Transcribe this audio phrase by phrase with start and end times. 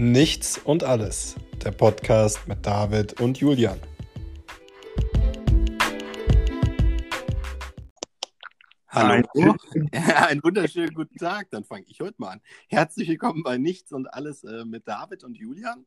[0.00, 3.78] Nichts und alles, der Podcast mit David und Julian.
[8.88, 9.22] Hallo.
[9.92, 11.50] Ja, einen wunderschönen guten Tag.
[11.50, 12.40] Dann fange ich heute mal an.
[12.70, 15.84] Herzlich willkommen bei Nichts und alles äh, mit David und Julian.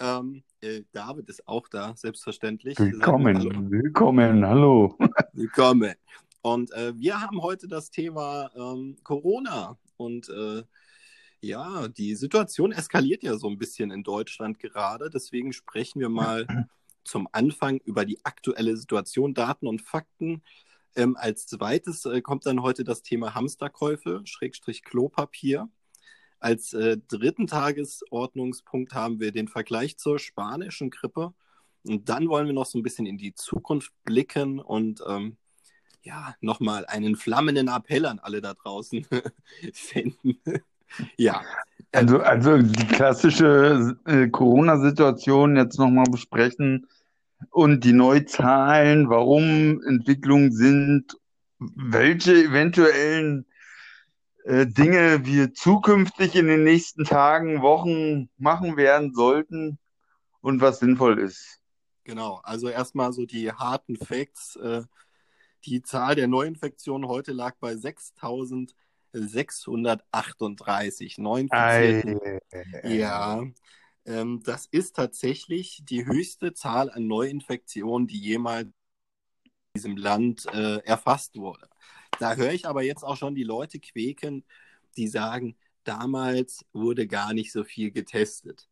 [0.00, 2.78] Ähm, äh, David ist auch da, selbstverständlich.
[2.78, 3.70] Willkommen, hallo.
[3.70, 4.96] willkommen, hallo.
[5.34, 5.92] Willkommen.
[6.40, 9.76] Und äh, wir haben heute das Thema ähm, Corona.
[9.98, 10.62] Und äh,
[11.40, 15.10] ja, die Situation eskaliert ja so ein bisschen in Deutschland gerade.
[15.10, 16.46] Deswegen sprechen wir mal
[17.04, 20.42] zum Anfang über die aktuelle Situation, Daten und Fakten.
[20.94, 25.68] Ähm, als zweites äh, kommt dann heute das Thema Hamsterkäufe, Schrägstrich Klopapier.
[26.40, 31.34] Als äh, dritten Tagesordnungspunkt haben wir den Vergleich zur spanischen Grippe.
[31.84, 35.36] Und dann wollen wir noch so ein bisschen in die Zukunft blicken und ähm,
[36.02, 39.06] ja, nochmal einen flammenden Appell an alle da draußen
[39.72, 40.40] senden.
[41.16, 41.42] Ja.
[41.92, 46.86] Also, also die klassische äh, Corona-Situation jetzt nochmal besprechen
[47.50, 51.16] und die Neuzahlen, warum Entwicklungen sind,
[51.58, 53.46] welche eventuellen
[54.44, 59.78] äh, Dinge wir zukünftig in den nächsten Tagen, Wochen machen werden sollten
[60.40, 61.60] und was sinnvoll ist.
[62.04, 64.56] Genau, also erstmal so die harten Facts.
[64.56, 64.82] Äh,
[65.64, 67.76] die Zahl der Neuinfektionen heute lag bei
[69.12, 71.20] 6.638.
[71.20, 71.48] 9
[72.84, 73.42] Ja,
[74.08, 78.68] ähm, das ist tatsächlich die höchste Zahl an Neuinfektionen, die jemals
[79.44, 81.68] in diesem Land äh, erfasst wurde.
[82.18, 84.44] Da höre ich aber jetzt auch schon die Leute quäken,
[84.96, 88.68] die sagen, damals wurde gar nicht so viel getestet.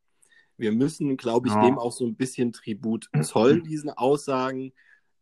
[0.56, 1.66] Wir müssen, glaube ich, ja.
[1.66, 4.72] dem auch so ein bisschen Tribut zollen, diesen Aussagen,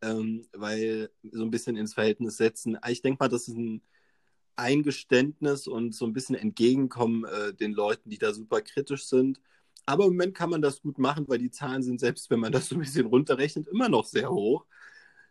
[0.00, 2.78] ähm, weil so ein bisschen ins Verhältnis setzen.
[2.88, 3.82] Ich denke mal, das ist ein
[4.56, 9.40] Eingeständnis und so ein bisschen entgegenkommen äh, den Leuten, die da super kritisch sind.
[9.86, 12.52] Aber im Moment kann man das gut machen, weil die Zahlen sind, selbst wenn man
[12.52, 14.64] das so ein bisschen runterrechnet, immer noch sehr hoch.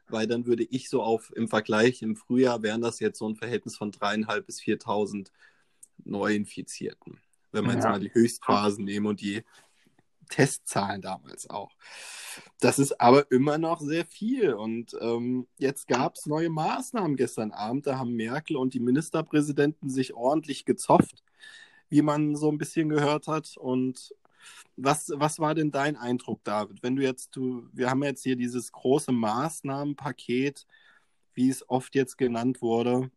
[0.10, 3.36] Weil dann würde ich so auf im Vergleich im Frühjahr wären das jetzt so ein
[3.36, 5.32] Verhältnis von dreieinhalb bis 4.000
[6.04, 7.20] Neuinfizierten.
[7.52, 7.80] Wenn man ja.
[7.80, 9.44] jetzt mal die Höchstphasen nehmen und die
[10.30, 11.72] Testzahlen damals auch.
[12.60, 14.54] Das ist aber immer noch sehr viel.
[14.54, 17.88] Und ähm, jetzt gab es neue Maßnahmen gestern Abend.
[17.88, 21.24] Da haben Merkel und die Ministerpräsidenten sich ordentlich gezofft,
[21.90, 23.56] wie man so ein bisschen gehört hat.
[23.58, 24.14] Und
[24.76, 26.84] was, was war denn dein Eindruck, David?
[26.84, 30.66] Wenn du jetzt, du, wir haben jetzt hier dieses große Maßnahmenpaket,
[31.34, 33.12] wie es oft jetzt genannt wurde.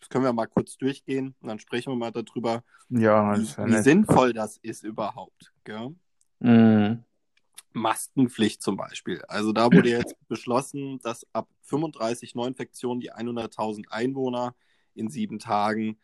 [0.00, 3.82] Das können wir mal kurz durchgehen und dann sprechen wir mal darüber, ja, wie, wie
[3.82, 5.52] sinnvoll das ist überhaupt.
[6.38, 7.04] Mhm.
[7.72, 9.22] Maskenpflicht zum Beispiel.
[9.28, 14.54] Also da wurde jetzt beschlossen, dass ab 35 Neuinfektionen die 100.000 Einwohner
[14.94, 15.98] in sieben Tagen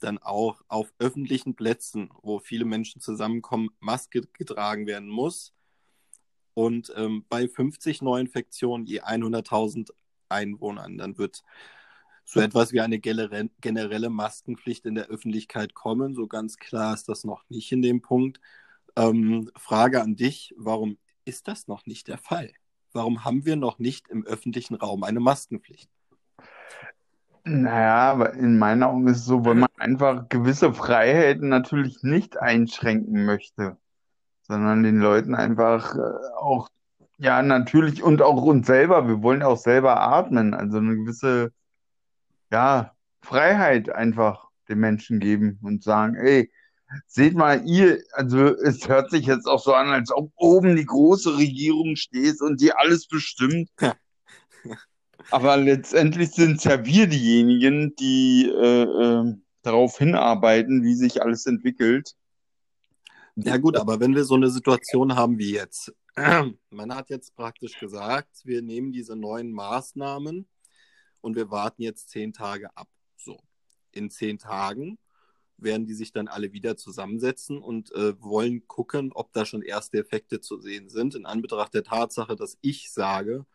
[0.00, 5.54] dann auch auf öffentlichen Plätzen, wo viele Menschen zusammenkommen, Maske getragen werden muss.
[6.54, 9.90] Und ähm, bei 50 Neuinfektionen je 100.000
[10.28, 11.44] Einwohnern, dann wird
[12.24, 16.14] so etwas wie eine generelle Maskenpflicht in der Öffentlichkeit kommen.
[16.14, 18.40] So ganz klar ist das noch nicht in dem Punkt.
[18.96, 22.50] Ähm, Frage an dich, warum ist das noch nicht der Fall?
[22.92, 25.90] Warum haben wir noch nicht im öffentlichen Raum eine Maskenpflicht?
[27.44, 33.24] Naja, in meinen Augen ist es so, weil man einfach gewisse Freiheiten natürlich nicht einschränken
[33.24, 33.76] möchte,
[34.42, 36.68] sondern den Leuten einfach äh, auch,
[37.18, 41.52] ja, natürlich und auch uns selber, wir wollen auch selber atmen, also eine gewisse,
[42.52, 46.52] ja, Freiheit einfach den Menschen geben und sagen, ey,
[47.06, 50.84] seht mal, ihr, also es hört sich jetzt auch so an, als ob oben die
[50.84, 53.70] große Regierung steht und die alles bestimmt.
[55.30, 61.46] Aber letztendlich sind es ja wir diejenigen, die äh, äh, darauf hinarbeiten, wie sich alles
[61.46, 62.14] entwickelt.
[63.36, 65.94] Ja gut, aber wenn wir so eine Situation haben wie jetzt,
[66.70, 70.46] man hat jetzt praktisch gesagt, wir nehmen diese neuen Maßnahmen
[71.22, 72.88] und wir warten jetzt zehn Tage ab.
[73.16, 73.40] So,
[73.92, 74.98] in zehn Tagen
[75.56, 79.98] werden die sich dann alle wieder zusammensetzen und äh, wollen gucken, ob da schon erste
[79.98, 81.14] Effekte zu sehen sind.
[81.14, 83.46] In Anbetracht der Tatsache, dass ich sage,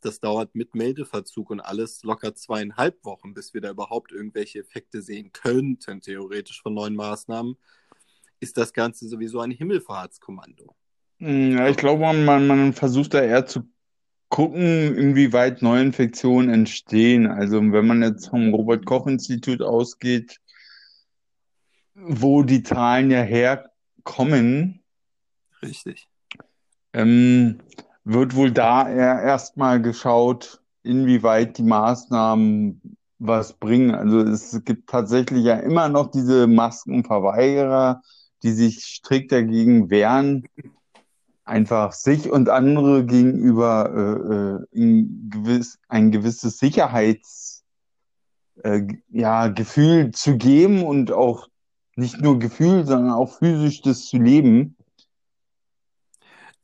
[0.00, 5.00] das dauert mit Meldeverzug und alles locker zweieinhalb Wochen, bis wir da überhaupt irgendwelche Effekte
[5.00, 7.56] sehen könnten, theoretisch von neuen Maßnahmen,
[8.40, 10.74] ist das Ganze sowieso ein Himmelfahrtskommando.
[11.18, 13.62] Hm, ja, ich glaube, man, man versucht da eher zu
[14.32, 17.26] gucken, inwieweit Neuinfektionen entstehen.
[17.26, 20.40] Also wenn man jetzt vom Robert Koch Institut ausgeht,
[21.94, 24.80] wo die Zahlen ja herkommen.
[25.60, 26.08] Richtig.
[26.94, 27.58] Ähm,
[28.04, 33.94] wird wohl da erstmal geschaut, inwieweit die Maßnahmen was bringen.
[33.94, 38.00] Also es gibt tatsächlich ja immer noch diese Maskenverweigerer,
[38.42, 40.48] die sich strikt dagegen wehren,
[41.52, 47.62] einfach sich und andere gegenüber äh, äh ein, gewiss, ein gewisses Sicherheits
[48.62, 51.48] äh, ja, Gefühl zu geben und auch
[51.94, 54.76] nicht nur Gefühl, sondern auch physisch das zu leben.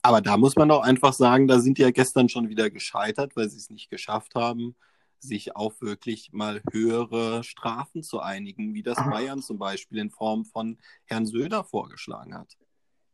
[0.01, 3.35] Aber da muss man doch einfach sagen, da sind die ja gestern schon wieder gescheitert,
[3.35, 4.75] weil sie es nicht geschafft haben,
[5.19, 9.11] sich auf wirklich mal höhere Strafen zu einigen, wie das Ach.
[9.11, 12.57] Bayern zum Beispiel in Form von Herrn Söder vorgeschlagen hat.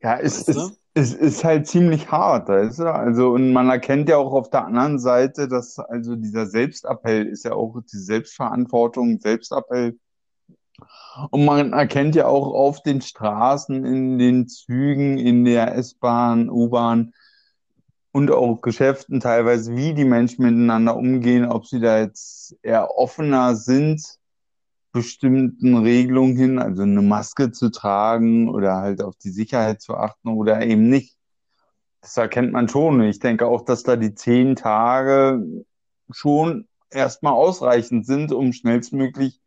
[0.01, 2.93] Ja, es ist, es ist halt ziemlich hart, weißt du?
[2.93, 7.43] Also, und man erkennt ja auch auf der anderen Seite, dass also dieser Selbstappell ist
[7.43, 9.97] ja auch die Selbstverantwortung, Selbstappell.
[11.31, 17.13] Und man erkennt ja auch auf den Straßen, in den Zügen, in der S-Bahn, U-Bahn
[18.11, 23.55] und auch Geschäften teilweise, wie die Menschen miteinander umgehen, ob sie da jetzt eher offener
[23.55, 24.19] sind
[24.95, 30.29] bestimmten Regelungen hin, also eine Maske zu tragen oder halt auf die Sicherheit zu achten
[30.29, 31.17] oder eben nicht.
[31.99, 33.01] Das erkennt man schon.
[33.01, 35.45] Ich denke auch, dass da die zehn Tage
[36.11, 39.41] schon erstmal ausreichend sind, um schnellstmöglich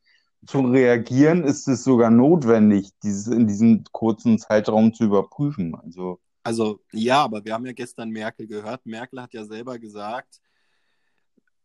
[0.47, 5.75] zu reagieren, ist es sogar notwendig, dieses in diesem kurzen Zeitraum zu überprüfen.
[5.77, 8.85] Also, also ja, aber wir haben ja gestern Merkel gehört.
[8.85, 10.43] Merkel hat ja selber gesagt,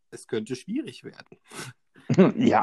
[0.09, 1.37] es könnte schwierig werden.
[2.37, 2.61] ja.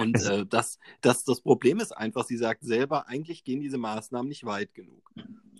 [0.00, 4.28] Und äh, das, das, das Problem ist einfach, sie sagt selber, eigentlich gehen diese Maßnahmen
[4.28, 5.10] nicht weit genug,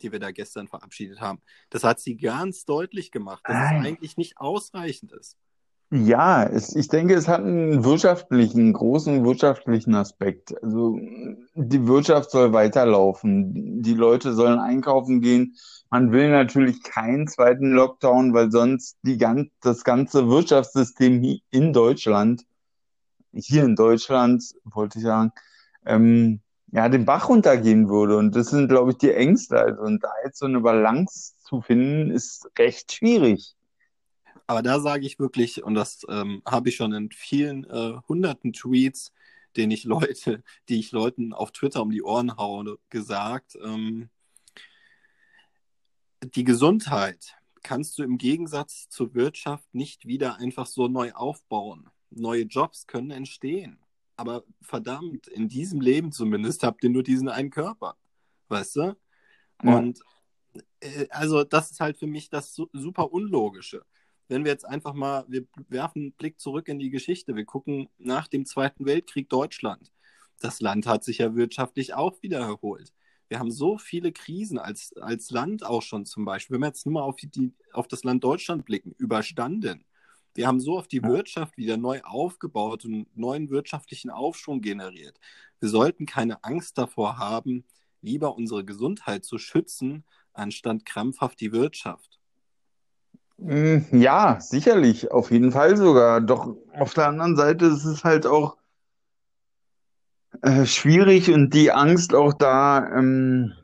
[0.03, 1.41] die wir da gestern verabschiedet haben.
[1.69, 3.81] Das hat sie ganz deutlich gemacht, dass Nein.
[3.81, 5.37] es eigentlich nicht ausreichend ist.
[5.93, 10.55] Ja, es, ich denke, es hat einen wirtschaftlichen, großen wirtschaftlichen Aspekt.
[10.63, 11.01] Also
[11.57, 15.57] die Wirtschaft soll weiterlaufen, die Leute sollen einkaufen gehen.
[15.91, 19.19] Man will natürlich keinen zweiten Lockdown, weil sonst die,
[19.61, 22.45] das ganze Wirtschaftssystem in Deutschland
[23.32, 25.32] hier in Deutschland, wollte ich sagen,
[25.87, 26.41] ähm,
[26.73, 28.17] ja, den Bach runtergehen würde.
[28.17, 29.59] Und das sind, glaube ich, die Ängste.
[29.59, 33.56] Also, und da jetzt so eine Balance zu finden, ist recht schwierig.
[34.47, 38.53] Aber da sage ich wirklich, und das ähm, habe ich schon in vielen äh, hunderten
[38.53, 39.12] Tweets,
[39.56, 44.11] den ich Leute, die ich Leuten auf Twitter um die Ohren haue, gesagt, ähm,
[46.23, 52.43] die Gesundheit kannst du im Gegensatz zur Wirtschaft nicht wieder einfach so neu aufbauen neue
[52.43, 53.79] Jobs können entstehen.
[54.17, 57.97] Aber verdammt, in diesem Leben zumindest habt ihr nur diesen einen Körper.
[58.49, 58.97] Weißt du?
[59.62, 59.79] Ja.
[59.79, 60.01] Und
[60.81, 63.85] äh, also das ist halt für mich das super Unlogische.
[64.29, 67.89] Wenn wir jetzt einfach mal, wir werfen einen Blick zurück in die Geschichte, wir gucken
[67.99, 69.91] nach dem Zweiten Weltkrieg Deutschland.
[70.39, 72.93] Das Land hat sich ja wirtschaftlich auch wieder erholt.
[73.29, 76.87] Wir haben so viele Krisen als, als Land auch schon zum Beispiel, wenn wir jetzt
[76.87, 79.85] nur mal auf, die, auf das Land Deutschland blicken, überstanden.
[80.35, 85.19] Wir haben so oft die Wirtschaft wieder neu aufgebaut und neuen wirtschaftlichen Aufschwung generiert.
[85.59, 87.65] Wir sollten keine Angst davor haben,
[88.00, 92.19] lieber unsere Gesundheit zu schützen, anstatt krampfhaft die Wirtschaft.
[93.38, 96.21] Hm, ja, sicherlich, auf jeden Fall sogar.
[96.21, 98.56] Doch auf der anderen Seite ist es halt auch
[100.43, 103.55] äh, schwierig und die Angst auch da, ähm,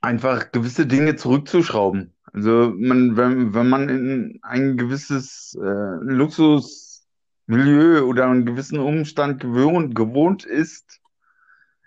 [0.00, 2.13] einfach gewisse Dinge zurückzuschrauben.
[2.34, 9.94] Also man, wenn, wenn man in ein gewisses äh, Luxusmilieu oder einen gewissen Umstand gewohnt,
[9.94, 11.00] gewohnt ist,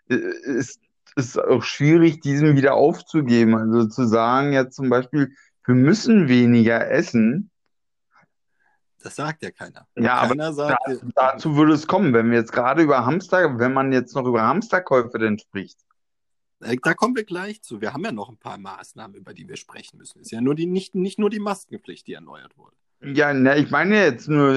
[0.07, 0.79] ist
[1.17, 3.55] es auch schwierig, diesen wieder aufzugeben.
[3.55, 5.33] Also zu sagen, ja zum Beispiel,
[5.65, 7.51] wir müssen weniger essen.
[9.03, 9.85] Das sagt ja keiner.
[9.95, 13.59] Ja, keiner aber sagt, da, dazu würde es kommen, wenn wir jetzt gerade über Hamster,
[13.59, 15.77] wenn man jetzt noch über Hamsterkäufe denn spricht.
[16.61, 17.81] Äh, da kommen wir gleich zu.
[17.81, 20.19] Wir haben ja noch ein paar Maßnahmen, über die wir sprechen müssen.
[20.19, 22.75] Es ist ja nur die, nicht, nicht nur die Maskenpflicht, die erneuert wurde.
[23.01, 24.55] Ja, na, ich meine jetzt nur,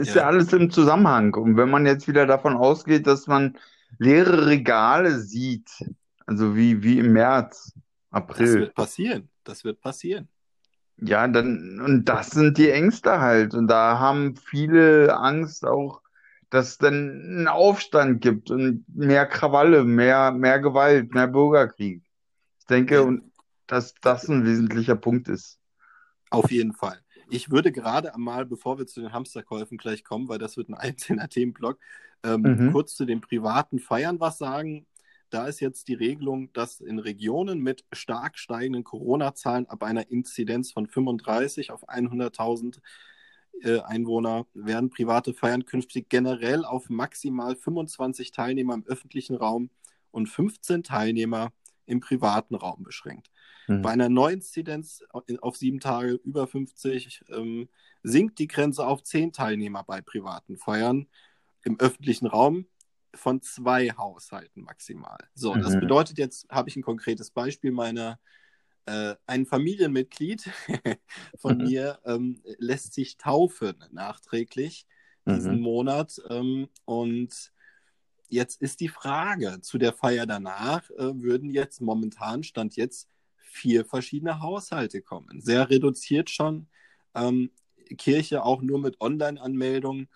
[0.00, 0.22] ist ja.
[0.22, 1.34] ja alles im Zusammenhang.
[1.34, 3.58] Und wenn man jetzt wieder davon ausgeht, dass man
[3.98, 5.70] leere Regale sieht,
[6.26, 7.72] also wie, wie im März,
[8.10, 8.46] April.
[8.46, 9.28] Das wird passieren.
[9.44, 10.28] Das wird passieren.
[10.98, 13.54] Ja, dann, und das sind die Ängste halt.
[13.54, 16.02] Und da haben viele Angst auch,
[16.50, 22.02] dass es dann einen Aufstand gibt und mehr Krawalle, mehr, mehr Gewalt, mehr Bürgerkrieg.
[22.58, 23.22] Ich denke,
[23.66, 25.58] dass das ein wesentlicher Punkt ist.
[26.30, 27.00] Auf jeden Fall.
[27.30, 30.74] Ich würde gerade einmal, bevor wir zu den Hamsterkäufen gleich kommen, weil das wird ein
[30.78, 31.78] einzelner Themenblock,
[32.24, 32.72] ähm, mhm.
[32.72, 34.86] kurz zu den privaten Feiern was sagen.
[35.30, 40.72] Da ist jetzt die Regelung, dass in Regionen mit stark steigenden Corona-Zahlen ab einer Inzidenz
[40.72, 42.80] von 35 auf 100.000 äh,
[43.64, 49.70] Einwohner werden private Feiern künftig generell auf maximal 25 Teilnehmer im öffentlichen Raum
[50.10, 51.52] und 15 Teilnehmer
[51.86, 53.30] im privaten Raum beschränkt.
[53.66, 53.82] Mhm.
[53.82, 55.02] Bei einer Neuinzidenz
[55.40, 57.68] auf sieben Tage über 50 ähm,
[58.02, 61.06] sinkt die Grenze auf 10 Teilnehmer bei privaten Feiern
[61.64, 62.66] im öffentlichen Raum.
[63.12, 65.18] von zwei Haushalten maximal.
[65.34, 65.62] So, mhm.
[65.62, 68.20] das bedeutet jetzt, habe ich ein konkretes Beispiel meiner
[68.86, 70.50] äh, ein Familienmitglied
[71.38, 71.64] von mhm.
[71.64, 74.86] mir ähm, lässt sich taufen nachträglich
[75.26, 75.62] diesen mhm.
[75.62, 77.52] Monat ähm, und
[78.28, 83.84] jetzt ist die Frage zu der Feier danach äh, würden jetzt momentan stand jetzt vier
[83.84, 86.68] verschiedene Haushalte kommen, sehr reduziert schon.
[87.14, 87.50] Ähm,
[87.96, 90.06] Kirche auch nur mit Online-Anmeldung.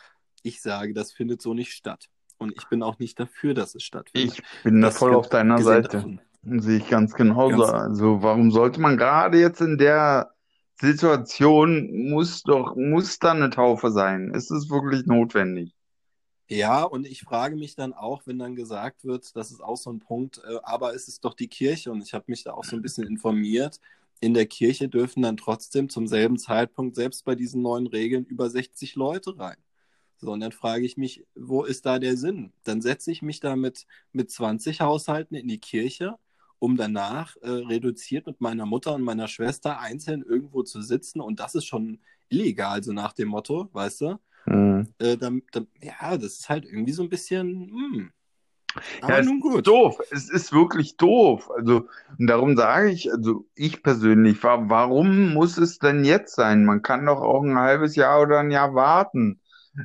[0.43, 2.09] Ich sage, das findet so nicht statt.
[2.39, 4.39] Und ich bin auch nicht dafür, dass es stattfindet.
[4.39, 5.89] Ich bin da voll auf deiner Seite.
[5.89, 6.21] Davon.
[6.47, 7.63] Sehe ich ganz genauso.
[7.63, 10.35] Ganz also warum sollte man gerade jetzt in der
[10.81, 14.31] Situation, muss doch, muss da eine Taufe sein?
[14.35, 15.75] Ist es wirklich notwendig?
[16.49, 19.91] Ja, und ich frage mich dann auch, wenn dann gesagt wird, das ist auch so
[19.91, 22.65] ein Punkt, äh, aber es ist doch die Kirche und ich habe mich da auch
[22.65, 23.81] so ein bisschen informiert.
[24.21, 28.51] In der Kirche dürfen dann trotzdem zum selben Zeitpunkt, selbst bei diesen neuen Regeln, über
[28.51, 29.57] 60 Leute rein.
[30.19, 32.53] So, und dann frage ich mich, wo ist da der Sinn?
[32.65, 36.17] Dann setze ich mich da mit, mit 20 Haushalten in die Kirche,
[36.65, 41.21] um danach äh, reduziert mit meiner Mutter und meiner Schwester einzeln irgendwo zu sitzen.
[41.21, 41.99] Und das ist schon
[42.31, 44.19] illegal, so nach dem Motto, weißt du?
[44.47, 44.89] Mhm.
[44.99, 47.71] Äh, dann, dann, ja, das ist halt irgendwie so ein bisschen.
[47.71, 48.11] Hm.
[49.03, 49.67] Aber ja, nun gut.
[49.67, 49.99] Doof.
[50.11, 51.51] Es ist wirklich doof.
[51.55, 51.87] Also,
[52.19, 56.65] und darum sage ich, also ich persönlich, warum muss es denn jetzt sein?
[56.65, 59.39] Man kann doch auch ein halbes Jahr oder ein Jahr warten.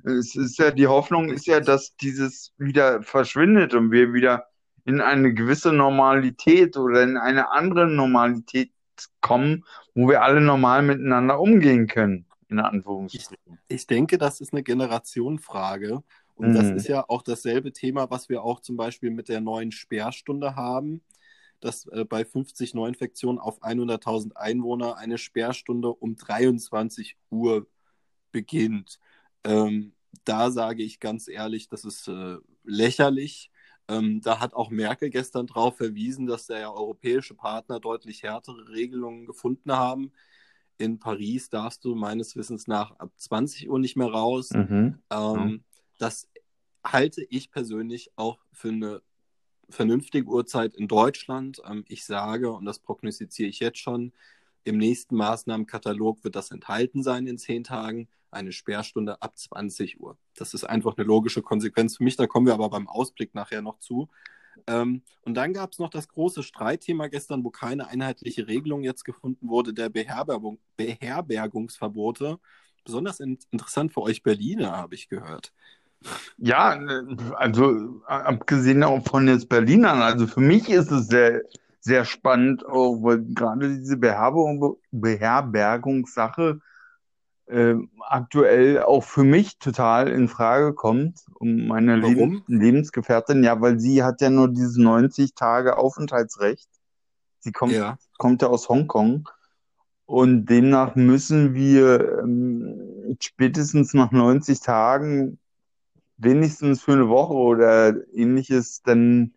[0.05, 4.48] Es ist ja, die Hoffnung ist ja, dass dieses wieder verschwindet und wir wieder
[4.89, 8.71] in eine gewisse Normalität oder in eine andere Normalität
[9.21, 13.59] kommen, wo wir alle normal miteinander umgehen können, in Anführungsstrichen.
[13.67, 16.03] Ich, ich denke, das ist eine Generationenfrage.
[16.33, 16.53] Und mhm.
[16.55, 20.55] das ist ja auch dasselbe Thema, was wir auch zum Beispiel mit der neuen Sperrstunde
[20.55, 21.03] haben,
[21.59, 27.67] dass äh, bei 50 Neuinfektionen auf 100.000 Einwohner eine Sperrstunde um 23 Uhr
[28.31, 28.99] beginnt.
[29.43, 29.93] Ähm,
[30.23, 33.51] da sage ich ganz ehrlich, das ist äh, lächerlich.
[33.89, 39.25] Ähm, da hat auch Merkel gestern darauf verwiesen, dass der europäische Partner deutlich härtere Regelungen
[39.25, 40.11] gefunden haben.
[40.77, 44.51] In Paris darfst du meines Wissens nach ab 20 Uhr nicht mehr raus.
[44.51, 44.99] Mhm.
[45.09, 45.63] Ähm,
[45.97, 46.29] das
[46.83, 49.01] halte ich persönlich auch für eine
[49.69, 51.59] vernünftige Uhrzeit in Deutschland.
[51.67, 54.13] Ähm, ich sage, und das prognostiziere ich jetzt schon,
[54.65, 60.17] im nächsten Maßnahmenkatalog wird das enthalten sein in zehn Tagen eine Sperrstunde ab 20 Uhr.
[60.35, 62.15] Das ist einfach eine logische Konsequenz für mich.
[62.15, 64.09] Da kommen wir aber beim Ausblick nachher noch zu.
[64.67, 69.03] Ähm, und dann gab es noch das große Streitthema gestern, wo keine einheitliche Regelung jetzt
[69.03, 72.39] gefunden wurde, der Beherbergung, Beherbergungsverbote.
[72.83, 75.53] Besonders in, interessant für euch Berliner, habe ich gehört.
[76.37, 76.79] Ja,
[77.35, 81.41] also abgesehen auch von jetzt Berlinern, also für mich ist es sehr,
[81.81, 86.61] sehr spannend, auch weil gerade diese Beherbergung, Beherbergungssache
[87.49, 93.79] äh, aktuell auch für mich total in Frage kommt, um meine Leb Lebensgefährtin, ja, weil
[93.79, 96.69] sie hat ja nur dieses 90 Tage Aufenthaltsrecht.
[97.39, 97.97] Sie kommt, ja.
[98.17, 99.27] kommt ja aus Hongkong.
[100.05, 105.39] Und demnach müssen wir ähm, spätestens nach 90 Tagen
[106.17, 109.33] wenigstens für eine Woche oder ähnliches dann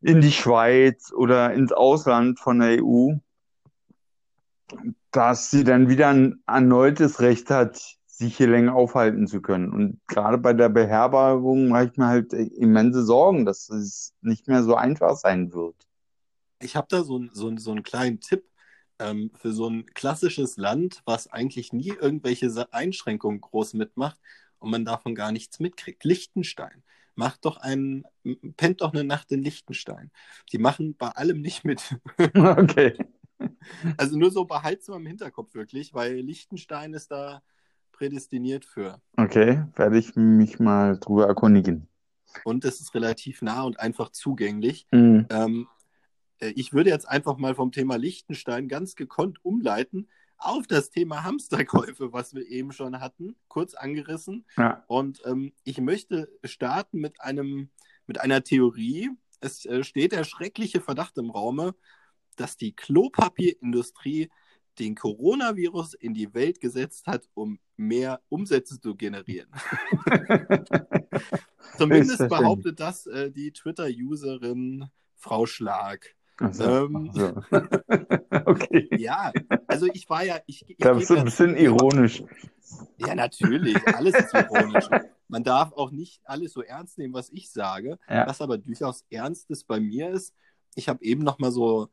[0.00, 3.14] in die Schweiz oder ins Ausland von der EU
[5.10, 9.70] dass sie dann wieder ein erneutes Recht hat, sich hier länger aufhalten zu können.
[9.72, 14.64] Und gerade bei der Beherbergung mache ich mir halt immense Sorgen, dass es nicht mehr
[14.64, 15.76] so einfach sein wird.
[16.60, 18.44] Ich habe da so, so, so einen kleinen Tipp
[18.98, 24.18] ähm, für so ein klassisches Land, was eigentlich nie irgendwelche Einschränkungen groß mitmacht
[24.58, 26.02] und man davon gar nichts mitkriegt.
[26.04, 26.82] Liechtenstein.
[27.14, 28.04] Macht doch einen,
[28.56, 30.10] pennt doch eine Nacht in Liechtenstein.
[30.52, 31.96] Die machen bei allem nicht mit.
[32.34, 32.96] okay.
[33.96, 37.42] Also nur so behalten wir im Hinterkopf wirklich, weil Liechtenstein ist da
[37.92, 39.00] prädestiniert für.
[39.16, 41.88] Okay, werde ich mich mal drüber erkundigen.
[42.44, 44.86] Und es ist relativ nah und einfach zugänglich.
[44.90, 45.26] Mhm.
[45.30, 45.68] Ähm,
[46.40, 51.24] äh, ich würde jetzt einfach mal vom Thema Liechtenstein ganz gekonnt umleiten auf das Thema
[51.24, 54.44] Hamsterkäufe, was wir eben schon hatten, kurz angerissen.
[54.56, 54.84] Ja.
[54.86, 57.70] Und ähm, ich möchte starten mit einem
[58.06, 59.10] mit einer Theorie.
[59.40, 61.74] Es äh, steht der schreckliche Verdacht im Raume,
[62.40, 64.28] dass die Klopapierindustrie
[64.78, 69.50] den Coronavirus in die Welt gesetzt hat, um mehr Umsätze zu generieren.
[71.76, 76.14] Zumindest behauptet das äh, die Twitter-Userin Frau Schlag.
[76.38, 77.42] Also, ähm, also.
[78.46, 78.88] okay.
[78.96, 79.32] Ja,
[79.66, 80.38] also ich war ja.
[80.46, 82.22] Ich, ich da bist du ein bisschen ironisch.
[82.98, 83.76] Ja, natürlich.
[83.88, 84.88] Alles ist ironisch.
[85.26, 87.98] Man darf auch nicht alles so ernst nehmen, was ich sage.
[88.08, 88.26] Ja.
[88.26, 90.32] Was aber durchaus Ernstes bei mir ist.
[90.76, 91.88] Ich habe eben noch mal so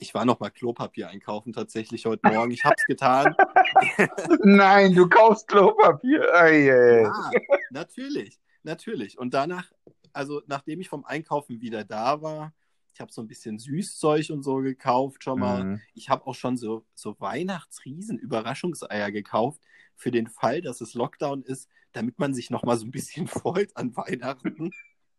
[0.00, 2.50] ich war noch mal Klopapier einkaufen tatsächlich heute Morgen.
[2.50, 3.36] Ich habe es getan.
[4.42, 6.26] Nein, du kaufst Klopapier.
[6.32, 7.02] Oh, yeah.
[7.02, 7.30] Ja,
[7.70, 9.18] natürlich, natürlich.
[9.18, 9.70] Und danach
[10.12, 12.54] also nachdem ich vom Einkaufen wieder da war,
[12.92, 15.64] ich habe so ein bisschen Süßzeug und so gekauft schon mal.
[15.64, 15.80] Mhm.
[15.94, 19.60] Ich habe auch schon so, so Weihnachtsriesen-Überraschungseier gekauft
[19.94, 23.26] für den Fall, dass es Lockdown ist, damit man sich noch mal so ein bisschen
[23.28, 24.72] freut an Weihnachten.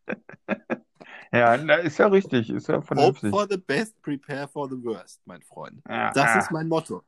[1.34, 3.29] Ja, ist ja richtig, ist ja Hope vernünftig.
[3.29, 5.81] for the best, prepare for the worst, mein Freund.
[5.88, 7.03] Ja, Das ah, ist mein Motto.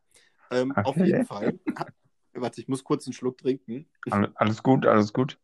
[0.49, 1.07] Ähm, Auf Okay.
[1.07, 1.59] jeden Fall.
[2.33, 3.85] Warte, ich muss kurz einen Schluck trinken.
[4.11, 5.37] all- alles gut, alles gut.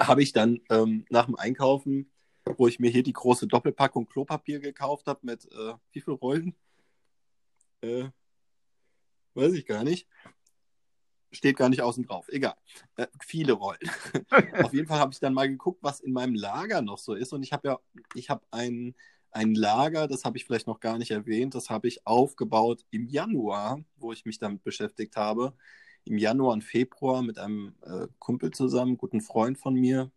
[0.00, 2.10] Habe ich dann ähm, nach dem Einkaufen,
[2.56, 6.54] wo ich mir hier die große Doppelpackung Klopapier gekauft habe mit äh, wie viel Rollen?
[7.82, 8.04] Äh,
[9.34, 10.08] weiß ich gar nicht.
[11.34, 12.26] Steht gar nicht außen drauf.
[12.28, 12.54] Egal.
[12.96, 13.80] Äh, viele Rollen.
[14.62, 17.32] Auf jeden Fall habe ich dann mal geguckt, was in meinem Lager noch so ist.
[17.32, 17.78] Und ich habe ja,
[18.14, 18.94] ich habe ein,
[19.30, 23.06] ein Lager, das habe ich vielleicht noch gar nicht erwähnt, das habe ich aufgebaut im
[23.06, 25.54] Januar, wo ich mich damit beschäftigt habe.
[26.04, 30.10] Im Januar und Februar mit einem äh, Kumpel zusammen, guten Freund von mir.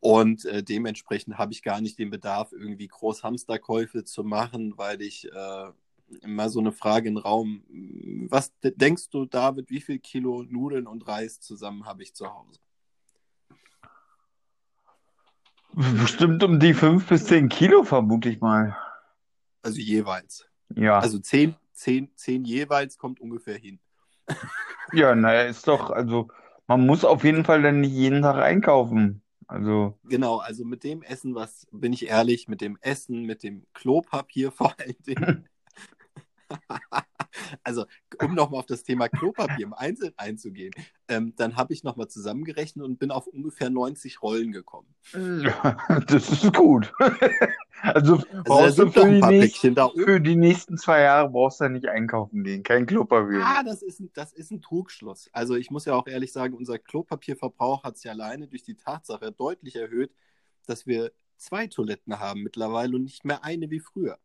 [0.00, 5.00] Und äh, dementsprechend habe ich gar nicht den Bedarf, irgendwie groß Hamsterkäufe zu machen, weil
[5.00, 5.70] ich äh,
[6.22, 7.64] immer so eine Frage in den Raum,
[8.28, 12.32] was de- denkst du, David, wie viel Kilo Nudeln und Reis zusammen habe ich zu
[12.32, 12.60] Hause?
[15.72, 18.76] Bestimmt um die fünf bis zehn Kilo, vermute ich mal.
[19.62, 20.46] Also jeweils.
[20.76, 23.80] Ja, Also zehn, zehn, zehn jeweils kommt ungefähr hin.
[24.92, 26.28] ja, naja, ist doch, also
[26.66, 29.22] man muss auf jeden Fall dann nicht jeden Tag einkaufen.
[29.46, 33.66] Also, Genau, also mit dem Essen, was, bin ich ehrlich, mit dem Essen, mit dem
[33.74, 35.48] Klopapier vor allen Dingen.
[37.64, 37.86] Also,
[38.22, 40.72] um nochmal auf das Thema Klopapier im Einzelnen einzugehen,
[41.08, 44.94] ähm, dann habe ich nochmal zusammengerechnet und bin auf ungefähr 90 Rollen gekommen.
[46.06, 46.92] das ist gut.
[47.82, 51.86] Also Also du für die nächsten, für die nächsten zwei Jahre brauchst du ja nicht
[51.86, 52.62] einkaufen gehen.
[52.62, 53.42] Kein Klopapier.
[53.44, 55.28] Ah, das ist, ein, das ist ein Trugschluss.
[55.32, 59.32] Also ich muss ja auch ehrlich sagen, unser Klopapierverbrauch hat sich alleine durch die Tatsache
[59.32, 60.14] deutlich erhöht,
[60.66, 64.18] dass wir zwei Toiletten haben mittlerweile und nicht mehr eine wie früher.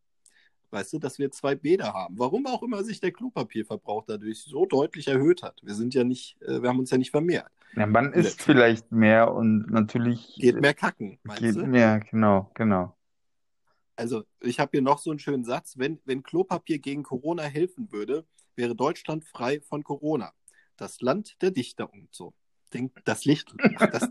[0.71, 2.19] Weißt du, dass wir zwei Bäder haben.
[2.19, 5.59] Warum auch immer sich der Klopapierverbrauch dadurch so deutlich erhöht hat.
[5.63, 7.51] Wir sind ja nicht, äh, wir haben uns ja nicht vermehrt.
[7.75, 11.65] Ja, man isst vielleicht mehr und natürlich Geht mehr kacken, meinst geht du?
[11.65, 12.95] mehr, genau, genau.
[13.95, 15.77] Also, ich habe hier noch so einen schönen Satz.
[15.77, 20.31] Wenn, wenn Klopapier gegen Corona helfen würde, wäre Deutschland frei von Corona.
[20.77, 22.33] Das Land der Dichter und so.
[22.73, 24.09] Denk, das, Licht, das,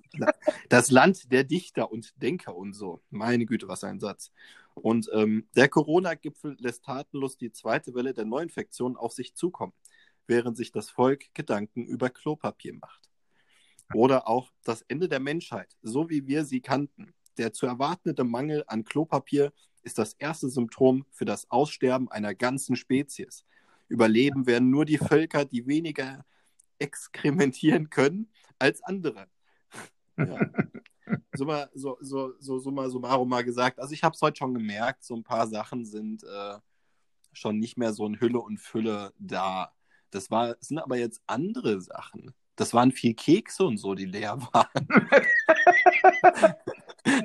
[0.69, 3.01] das Land der Dichter und Denker und so.
[3.11, 4.33] Meine Güte, was ein Satz.
[4.75, 9.73] Und ähm, der Corona-Gipfel lässt tatenlos die zweite Welle der Neuinfektion auf sich zukommen,
[10.27, 13.09] während sich das Volk Gedanken über Klopapier macht.
[13.95, 17.15] Oder auch das Ende der Menschheit, so wie wir sie kannten.
[17.39, 22.77] Der zu erwartende Mangel an Klopapier ist das erste Symptom für das Aussterben einer ganzen
[22.77, 23.45] Spezies.
[23.89, 26.25] Überleben werden nur die Völker, die weniger
[26.79, 29.29] exkrementieren können als andere.
[30.19, 30.37] Ja.
[31.33, 33.79] So mal, so, so, so, so mal summarum mal gesagt.
[33.79, 36.59] Also ich habe es heute schon gemerkt, so ein paar Sachen sind äh,
[37.33, 39.73] schon nicht mehr so in Hülle und Fülle da.
[40.11, 42.35] Das war, sind aber jetzt andere Sachen.
[42.57, 44.89] Das waren viel Kekse und so, die leer waren.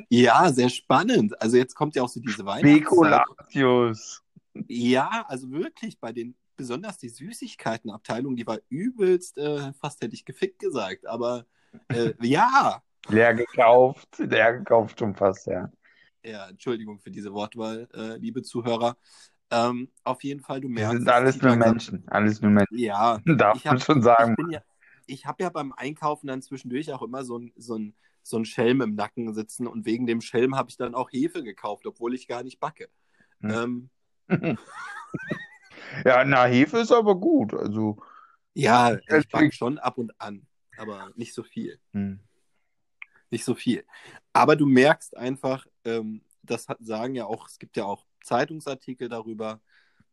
[0.10, 1.42] ja, sehr spannend.
[1.42, 2.84] Also jetzt kommt ja auch so diese Weihnachtszeit.
[2.84, 4.22] Spekulatius.
[4.68, 10.26] Ja, also wirklich bei den, besonders die Süßigkeitenabteilung, die war übelst, äh, fast hätte ich
[10.26, 11.46] gefickt gesagt, aber
[11.90, 12.82] äh, ja.
[13.10, 15.72] Leer gekauft, leer gekauft schon fast, ja.
[16.24, 18.98] Ja, Entschuldigung für diese Wortwahl, äh, liebe Zuhörer.
[19.52, 20.92] Ähm, auf jeden Fall, du merkst.
[20.94, 24.06] sind es alles nur Menschen, alles nur Menschen, Ja, darf ich man hab- schon ich
[24.06, 24.36] sagen.
[24.36, 24.62] bin ja,
[25.06, 28.46] ich habe ja beim Einkaufen dann zwischendurch auch immer so ein, so ein, so ein
[28.46, 32.16] Schelm im Nacken sitzen und wegen dem Schelm habe ich dann auch Hefe gekauft, obwohl
[32.16, 32.88] ich gar nicht backe.
[33.42, 33.90] Hm.
[34.30, 34.58] Ähm,
[36.06, 37.98] Ja, na, Hefe ist aber gut, also.
[38.54, 40.46] ja, ich backe schon ab und an,
[40.78, 41.80] aber nicht so viel.
[41.92, 42.20] Hm.
[43.30, 43.84] Nicht so viel.
[44.32, 49.62] Aber du merkst einfach, ähm, das sagen ja auch, es gibt ja auch Zeitungsartikel darüber,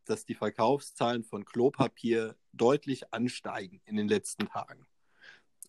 [0.05, 4.87] dass die Verkaufszahlen von Klopapier deutlich ansteigen in den letzten Tagen.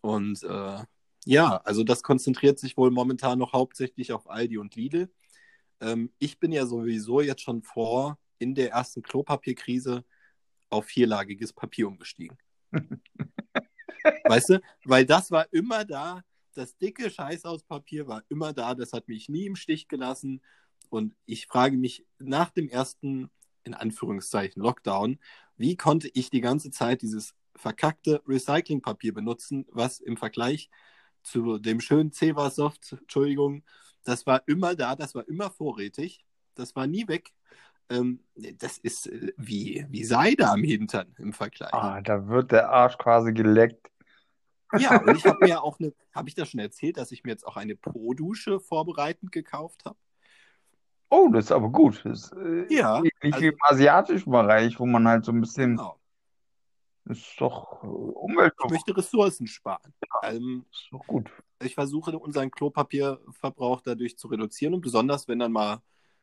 [0.01, 0.83] Und äh,
[1.25, 5.11] ja, also das konzentriert sich wohl momentan noch hauptsächlich auf Aldi und Lidl.
[5.79, 10.03] Ähm, ich bin ja sowieso jetzt schon vor in der ersten Klopapierkrise
[10.69, 12.37] auf vierlagiges Papier umgestiegen.
[14.25, 14.61] weißt du?
[14.85, 16.23] Weil das war immer da,
[16.53, 20.41] das dicke Scheißhauspapier war immer da, das hat mich nie im Stich gelassen.
[20.89, 23.29] Und ich frage mich nach dem ersten,
[23.63, 25.19] in Anführungszeichen, Lockdown,
[25.55, 30.69] wie konnte ich die ganze Zeit dieses verkackte Recyclingpapier benutzen, was im Vergleich
[31.21, 33.63] zu dem schönen Cevasoft, Entschuldigung,
[34.03, 36.25] das war immer da, das war immer vorrätig,
[36.55, 37.31] das war nie weg.
[37.91, 41.73] Ähm, das ist äh, wie, wie Seide am Hintern im Vergleich.
[41.73, 43.91] Ah, da wird der Arsch quasi geleckt.
[44.77, 47.31] Ja, und ich habe mir auch eine, habe ich das schon erzählt, dass ich mir
[47.31, 49.97] jetzt auch eine Po-Dusche vorbereitend gekauft habe?
[51.09, 52.01] Oh, das ist aber gut.
[52.05, 55.41] Das ist äh, Ja, ähnlich wie also im asiatischen Bereich, wo man halt so ein
[55.41, 55.99] bisschen, genau.
[57.09, 59.93] ist doch äh, Ich umweltbewusst, möchte Ressourcen sparen.
[60.23, 61.29] Ähm, ist doch gut.
[61.61, 65.81] ich versuche unseren Klopapierverbrauch dadurch zu reduzieren und besonders wenn dann mal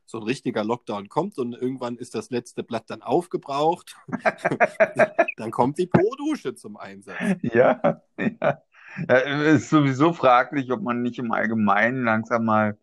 [0.08, 3.94] so ein richtiger Lockdown kommt und irgendwann ist das letzte Blatt dann aufgebraucht,
[5.36, 7.18] dann kommt die Po-Dusche zum Einsatz.
[7.42, 8.62] Ja, ja.
[9.06, 12.78] Ja, ist sowieso fraglich, ob man nicht im Allgemeinen langsam mal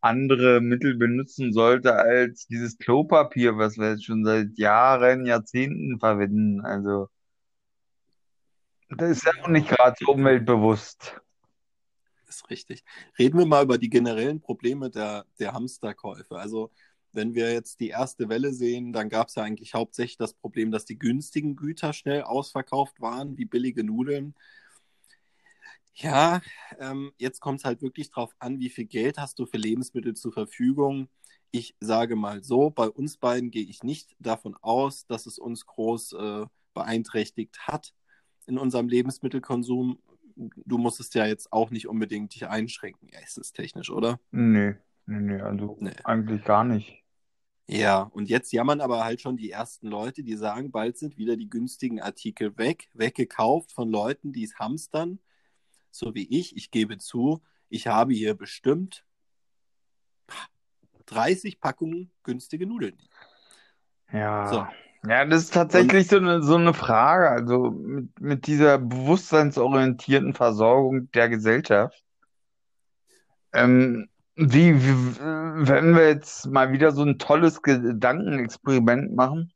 [0.00, 6.64] andere Mittel benutzen sollte als dieses Klopapier, was wir jetzt schon seit Jahren, Jahrzehnten verwenden.
[6.64, 7.08] Also,
[8.90, 11.20] das ist ja auch nicht gerade so umweltbewusst.
[12.36, 12.84] Ist richtig.
[13.18, 16.36] Reden wir mal über die generellen Probleme der, der Hamsterkäufe.
[16.36, 16.70] Also,
[17.12, 20.70] wenn wir jetzt die erste Welle sehen, dann gab es ja eigentlich hauptsächlich das Problem,
[20.70, 24.34] dass die günstigen Güter schnell ausverkauft waren, wie billige Nudeln.
[25.94, 26.40] Ja,
[26.80, 30.14] ähm, jetzt kommt es halt wirklich drauf an, wie viel Geld hast du für Lebensmittel
[30.14, 31.08] zur Verfügung.
[31.52, 35.66] Ich sage mal so, bei uns beiden gehe ich nicht davon aus, dass es uns
[35.66, 37.94] groß äh, beeinträchtigt hat
[38.46, 40.00] in unserem Lebensmittelkonsum.
[40.36, 44.18] Du musstest ja jetzt auch nicht unbedingt dich einschränken, essenstechnisch, oder?
[44.30, 44.74] Nee,
[45.06, 45.92] nee, nee, also Nee.
[46.04, 47.04] eigentlich gar nicht.
[47.66, 51.36] Ja, und jetzt jammern aber halt schon die ersten Leute, die sagen, bald sind wieder
[51.36, 55.18] die günstigen Artikel weg, weggekauft von Leuten, die es hamstern,
[55.90, 56.56] so wie ich.
[56.56, 59.06] Ich gebe zu, ich habe hier bestimmt
[61.06, 62.98] 30 Packungen günstige Nudeln.
[64.12, 64.46] Ja.
[64.46, 64.66] So.
[65.06, 67.28] Ja, das ist tatsächlich so eine, so eine Frage.
[67.30, 72.02] Also mit, mit dieser bewusstseinsorientierten Versorgung der Gesellschaft.
[73.52, 79.52] Ähm, wie, wie, wenn wir jetzt mal wieder so ein tolles Gedankenexperiment machen,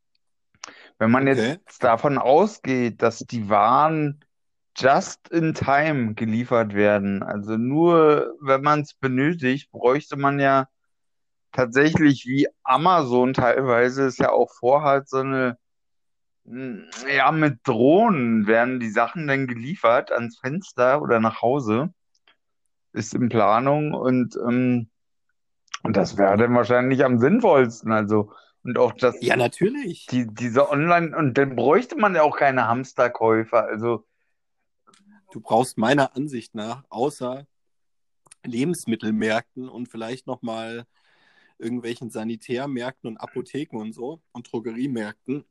[0.99, 1.57] wenn man Okay.
[1.57, 4.23] jetzt davon ausgeht, dass die Waren
[4.77, 10.67] just in time geliefert werden, also nur wenn man es benötigt, bräuchte man ja
[11.51, 15.57] tatsächlich wie Amazon teilweise es ja auch vorhat, so eine,
[16.45, 16.79] mm,
[17.15, 21.93] ja, mit Drohnen werden die Sachen dann geliefert ans Fenster oder nach Hause.
[22.91, 24.89] Ist in Planung und, ähm,
[25.83, 27.91] und das wäre dann wahrscheinlich am sinnvollsten.
[27.91, 28.33] Also,
[28.63, 30.07] und auch das, Ja, natürlich.
[30.07, 33.65] die, diese Online, und dann bräuchte man ja auch keine Hamsterkäufer.
[33.65, 34.05] Also,
[35.31, 37.45] Du brauchst meiner Ansicht nach außer
[38.43, 40.85] Lebensmittelmärkten und vielleicht nochmal
[41.59, 45.45] irgendwelchen Sanitärmärkten und Apotheken und so und Drogeriemärkten,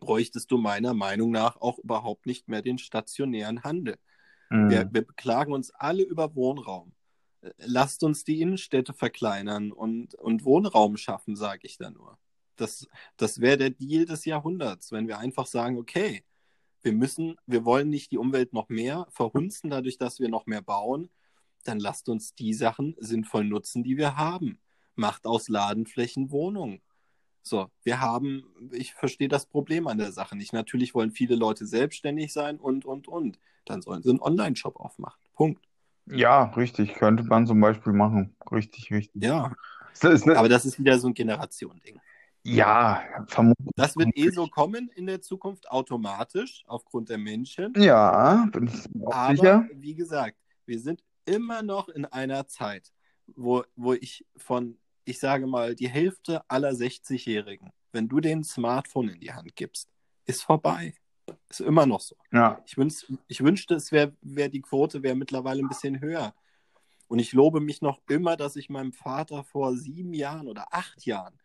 [0.00, 3.96] bräuchtest du meiner Meinung nach auch überhaupt nicht mehr den stationären Handel.
[4.50, 6.94] mm, Wir, wir beklagen uns alle über Wohnraum.
[7.58, 12.18] Lasst uns die Innenstädte verkleinern und, und Wohnraum schaffen, sage ich da nur.
[12.56, 16.24] Das, das wäre der Deal des Jahrhunderts, wenn wir einfach sagen, okay,
[16.82, 20.62] wir müssen, wir wollen nicht die Umwelt noch mehr verhunzen, dadurch, dass wir noch mehr
[20.62, 21.10] bauen,
[21.64, 24.58] dann lasst uns die Sachen sinnvoll nutzen, die wir haben.
[24.96, 26.80] Macht aus Ladenflächen Wohnungen.
[27.42, 30.52] So, wir haben, ich verstehe das Problem an der Sache nicht.
[30.52, 33.38] Natürlich wollen viele Leute selbstständig sein und, und, und.
[33.64, 35.20] Dann sollen sie einen Online-Shop aufmachen.
[35.34, 35.64] Punkt.
[36.06, 38.36] ja, richtig, könnte man zum Beispiel machen.
[38.50, 39.22] Richtig, richtig.
[39.22, 39.52] Ja,
[40.00, 42.00] Das ist eine, aber das ist wieder so ein Generation-Ding.
[42.44, 43.70] ja, vermutlich.
[43.76, 47.72] Das wird eh so kommen in der Zukunft automatisch aufgrund der Menschen.
[47.76, 49.68] Ja, bin ich auch Aber sicher.
[49.72, 52.92] wie gesagt, wir sind immer noch in einer Zeit,
[53.26, 59.08] wo, wo ich von, ich sage mal, die Hälfte aller 60-Jährigen, wenn du ein Smartphone
[59.08, 59.88] in die Hand gibst,
[60.26, 60.94] ist vorbei.
[61.48, 62.16] Ist immer noch so.
[62.32, 66.34] Ja, Ich, wünsch, ich wünschte, es wäre wär die Quote wäre mittlerweile ein bisschen höher.
[67.08, 71.06] Und ich lobe mich noch immer, dass ich meinem Vater vor sieben Jahren oder acht
[71.06, 71.38] Jahren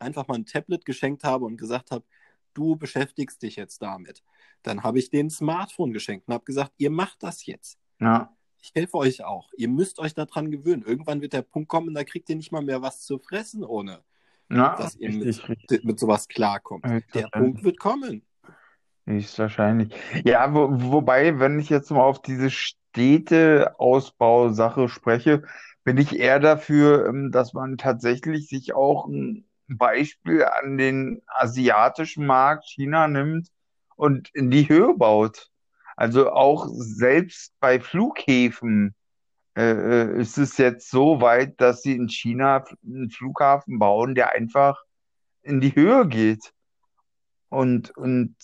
[0.00, 2.04] einfach mal ein Tablet geschenkt habe und gesagt habe,
[2.52, 4.24] du beschäftigst dich jetzt damit.
[4.62, 7.78] Dann habe ich ein Smartphone geschenkt und habe gesagt, ihr macht das jetzt.
[8.00, 8.33] ja,
[8.64, 9.50] Ich helfe euch auch.
[9.58, 10.82] Ihr müsst euch daran gewöhnen.
[10.86, 14.02] Irgendwann wird der Punkt kommen, da kriegt ihr nicht mal mehr was zu fressen, ohne
[14.50, 15.84] ja, dass ihr richtig, mit, richtig.
[15.84, 16.82] mit sowas klarkommt.
[16.82, 17.32] Der Höchstwahrscheinlich.
[17.32, 18.22] Punkt wird kommen.
[19.04, 19.94] Höchstwahrscheinlich.
[20.24, 25.42] Ja, wo, wobei, wenn ich jetzt mal auf diese Städteausbausache spreche,
[25.84, 32.24] bin ich eher dafür, ähm, dass man tatsächlich sich auch ein Beispiel an den asiatischen
[32.24, 33.50] Markt China nimmt
[33.94, 35.50] und in die Höhe baut.
[35.96, 38.94] Also auch selbst bei Flughäfen
[39.56, 44.32] äh, äh, ist es jetzt so weit, dass sie in China einen Flughafen bauen, der
[44.32, 44.82] einfach
[45.42, 46.52] in die Höhe geht
[47.50, 48.34] und, und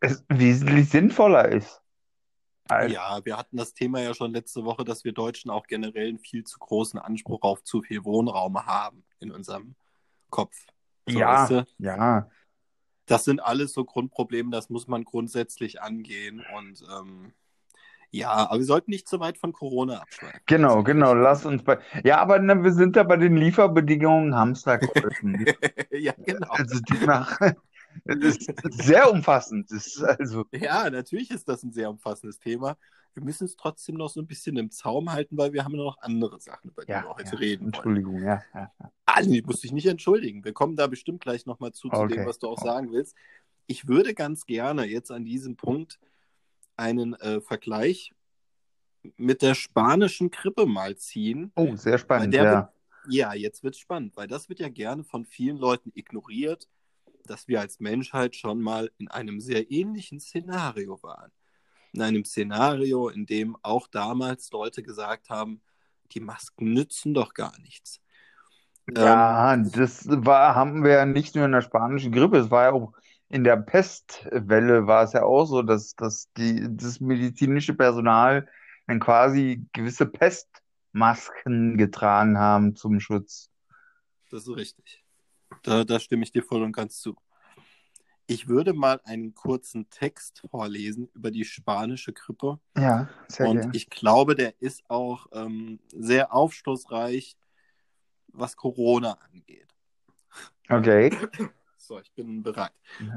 [0.00, 1.80] es wesentlich sinnvoller ist.
[2.68, 6.08] Als, Ja, wir hatten das Thema ja schon letzte Woche, dass wir Deutschen auch generell
[6.08, 9.76] einen viel zu großen Anspruch auf zu viel Wohnraum haben in unserem
[10.28, 10.56] Kopf.
[11.06, 11.66] So, ja, weißt du?
[11.78, 12.28] ja,
[13.06, 16.44] Das sind alles so Grundprobleme, das muss man grundsätzlich angehen.
[16.56, 17.32] Und ähm,
[18.10, 20.40] Ja, aber wir sollten nicht zu weit von Corona abschweifen.
[20.46, 21.14] Genau, genau.
[21.14, 21.78] Lass uns bei.
[22.04, 25.44] Ja, aber ne, wir sind da bei den Lieferbedingungen Hamster geholfen.
[25.90, 26.48] ja, genau.
[26.50, 27.38] Also die nach.
[28.04, 28.52] Das ist
[28.84, 29.70] sehr umfassend.
[29.70, 30.44] Das ist also.
[30.52, 32.76] Ja, natürlich ist das ein sehr umfassendes Thema.
[33.16, 35.96] Wir müssen es trotzdem noch so ein bisschen im Zaum halten, weil wir haben noch
[36.02, 37.38] andere Sachen, über die Ja, wir heute ja.
[37.38, 37.74] reden wollen.
[37.74, 38.42] Entschuldigung, ja.
[38.54, 38.70] ja.
[39.06, 40.44] Also, ich muss dich nicht entschuldigen.
[40.44, 42.16] Wir kommen da bestimmt gleich nochmal zu, zu Okay.
[42.16, 43.16] dem, was du auch sagen willst.
[43.66, 45.98] Ich würde ganz gerne jetzt an diesem Punkt
[46.76, 48.12] einen äh, Vergleich
[49.16, 51.52] mit der spanischen Grippe mal ziehen.
[51.54, 52.70] Oh, sehr spannend, ja.
[53.08, 56.68] Ja, jetzt wird spannend, weil das wird ja gerne von vielen Leuten ignoriert,
[57.24, 61.32] dass wir als Menschheit schon mal in einem sehr ähnlichen Szenario waren.
[61.96, 65.60] In einem Szenario, in dem auch damals Leute gesagt haben,
[66.12, 68.00] die Masken nützen doch gar nichts.
[68.94, 72.72] Ja, das war, haben wir ja nicht nur in der spanischen Grippe, es war ja
[72.72, 72.92] auch
[73.28, 78.48] in der Pestwelle war es ja auch so, dass, dass die, das medizinische Personal
[78.86, 83.50] dann quasi gewisse Pestmasken getragen haben zum Schutz.
[84.30, 85.04] Das ist richtig.
[85.62, 87.16] Da, da stimme ich dir voll und ganz zu.
[88.28, 92.58] Ich würde mal einen kurzen Text vorlesen über die spanische Grippe.
[92.76, 93.72] Ja, sehr und gerne.
[93.74, 97.36] ich glaube, der ist auch ähm, sehr aufschlussreich,
[98.28, 99.74] was Corona angeht.
[100.68, 101.10] Okay.
[101.78, 102.72] So, ich bin bereit.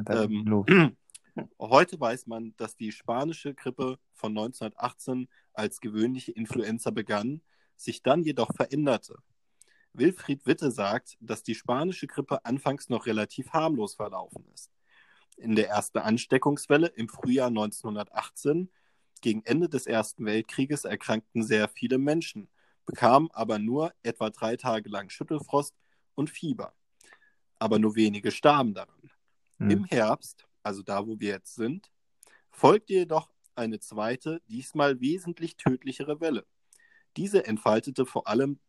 [0.06, 0.96] Dann Ähm.
[1.60, 7.42] Heute weiß man, dass die spanische Grippe von 1918 als gewöhnliche Influenza begann,
[7.78, 9.16] sich dann jedoch veränderte.
[9.94, 14.70] Wilfried Witte sagt, dass die spanische Grippe anfangs noch relativ harmlos verlaufen ist.
[15.40, 18.70] In der ersten Ansteckungswelle im Frühjahr 1918,
[19.22, 22.50] gegen Ende des Ersten Weltkrieges, erkrankten sehr viele Menschen,
[22.86, 25.74] bekamen aber nur etwa drei Tage lang Schüttelfrost
[26.16, 26.74] und Fieber.
[27.58, 29.12] Aber nur wenige starben daran.
[29.60, 29.70] Hm.
[29.70, 31.90] Im Herbst, also da, wo wir jetzt sind,
[32.50, 36.46] folgte jedoch eine zweite, diesmal wesentlich tödlichere Welle.
[37.16, 38.60] Diese entfaltete, vor allem,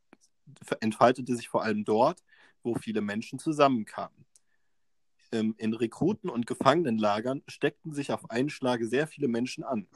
[0.81, 2.23] entfaltete sich vor allem dort,
[2.63, 4.27] wo viele Menschen zusammenkamen.
[5.33, 9.87] Ähm, In Rekruten- und Gefangenenlagern steckten sich auf einen Schlag sehr viele Menschen an.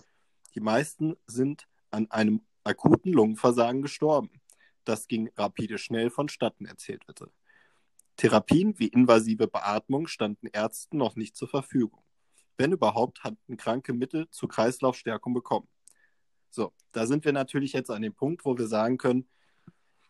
[0.55, 4.41] Die meisten sind an einem akuten Lungenversagen gestorben.
[4.85, 7.31] Das ging rapide schnell vonstatten, erzählt Witte.
[8.17, 12.03] Therapien wie invasive Beatmung standen Ärzten noch nicht zur Verfügung.
[12.57, 15.69] Wenn überhaupt, hatten Kranke Mittel zur Kreislaufstärkung bekommen.
[16.51, 19.29] So, da sind wir natürlich jetzt an dem Punkt, wo wir sagen können,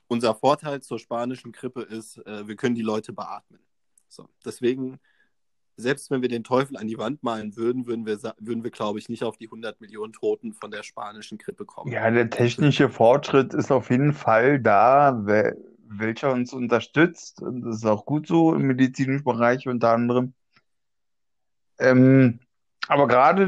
[0.09, 3.61] unser Vorteil zur spanischen Grippe ist, äh, wir können die Leute beatmen.
[4.09, 5.01] So, deswegen,
[5.77, 8.99] selbst wenn wir den Teufel an die Wand malen würden, würden wir, würden wir glaube
[8.99, 11.93] ich, nicht auf die 100 Millionen Toten von der spanischen Grippe kommen.
[11.93, 15.57] Ja, der technische Fortschritt ist auf jeden Fall da, wel-
[15.87, 17.41] welcher uns unterstützt.
[17.43, 20.35] Und das ist auch gut so im medizinischen Bereich unter anderem.
[21.79, 22.41] Ähm,
[22.89, 23.45] aber gerade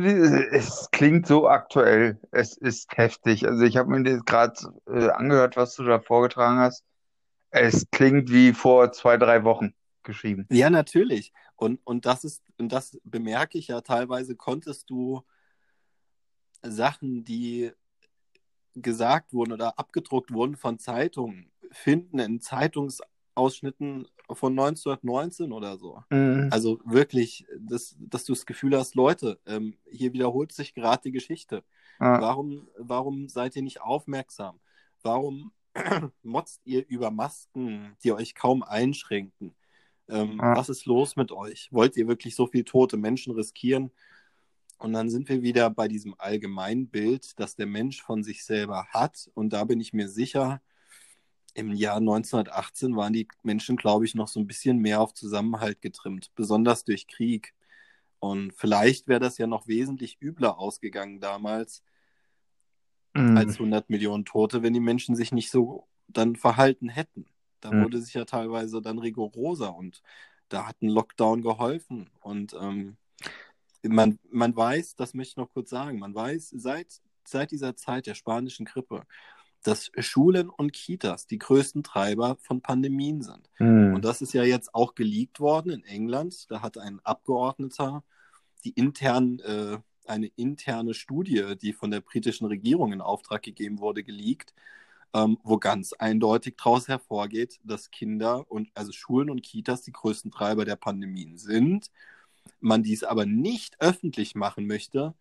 [0.53, 2.19] es klingt so aktuell.
[2.31, 3.47] Es ist heftig.
[3.47, 4.55] Also ich habe mir das gerade
[4.89, 6.83] äh, angehört, was du da vorgetragen hast.
[7.51, 10.47] Es klingt wie vor zwei, drei Wochen geschrieben.
[10.51, 11.33] Ja, natürlich.
[11.57, 15.23] Und, und das ist, und das bemerke ich ja teilweise, konntest du
[16.63, 17.73] Sachen, die
[18.75, 26.03] gesagt wurden oder abgedruckt wurden von Zeitungen, finden in Zeitungsausschnitten von 1919 oder so.
[26.11, 26.49] Mhm.
[26.53, 31.13] Also wirklich, dass, dass du das Gefühl hast, Leute, ähm, hier wiederholt sich gerade die
[31.13, 31.65] Geschichte.
[32.01, 32.21] Ja.
[32.21, 34.61] Warum, warum seid ihr nicht aufmerksam?
[35.03, 35.53] Warum
[36.23, 39.55] motzt ihr über Masken, die euch kaum einschränken?
[40.09, 40.57] Ähm, Ja.
[40.57, 41.69] Was ist los mit euch?
[41.73, 43.91] Wollt ihr wirklich so viel tote Menschen riskieren?
[44.79, 49.31] Und dann sind wir wieder bei diesem Allgemeinbild, das der Mensch von sich selber hat.
[49.35, 50.61] Und da bin ich mir sicher,
[51.55, 55.81] im Jahr 1918 waren die Menschen, glaube ich, noch so ein bisschen mehr auf Zusammenhalt
[55.81, 57.55] getrimmt, besonders durch Krieg.
[58.19, 61.83] Und vielleicht wäre das ja noch wesentlich übler ausgegangen damals
[63.15, 63.37] Mhm.
[63.39, 67.27] als 100 Millionen Tote, wenn die Menschen sich nicht so dann verhalten hätten.
[67.67, 67.85] Da Mhm.
[67.85, 70.03] wurde sich ja teilweise dann rigoroser und
[70.49, 72.09] da hat ein Lockdown geholfen.
[72.21, 72.97] Und ähm,
[73.83, 78.07] man, man weiß, das möchte ich noch kurz sagen, man weiß seit, seit dieser Zeit
[78.07, 79.03] der spanischen Grippe,
[79.63, 83.51] dass Schulen und Kitas die größten Treiber von Pandemien sind.
[83.59, 83.95] Mhm.
[83.95, 86.49] Und das ist ja jetzt auch geleakt worden in England.
[86.51, 88.05] Da hat ein Abgeordneter
[88.65, 94.05] die intern, äh, eine interne Studie, die von der britischen Regierung in Auftrag gegeben wurde,
[94.05, 94.55] geleakt,
[95.15, 100.31] ähm, wo ganz eindeutig daraus hervorgeht, dass Kinder und also Schulen und Kitas die größten
[100.31, 101.91] Treiber der Pandemien sind.
[102.61, 105.15] Man dies aber nicht öffentlich machen möchte,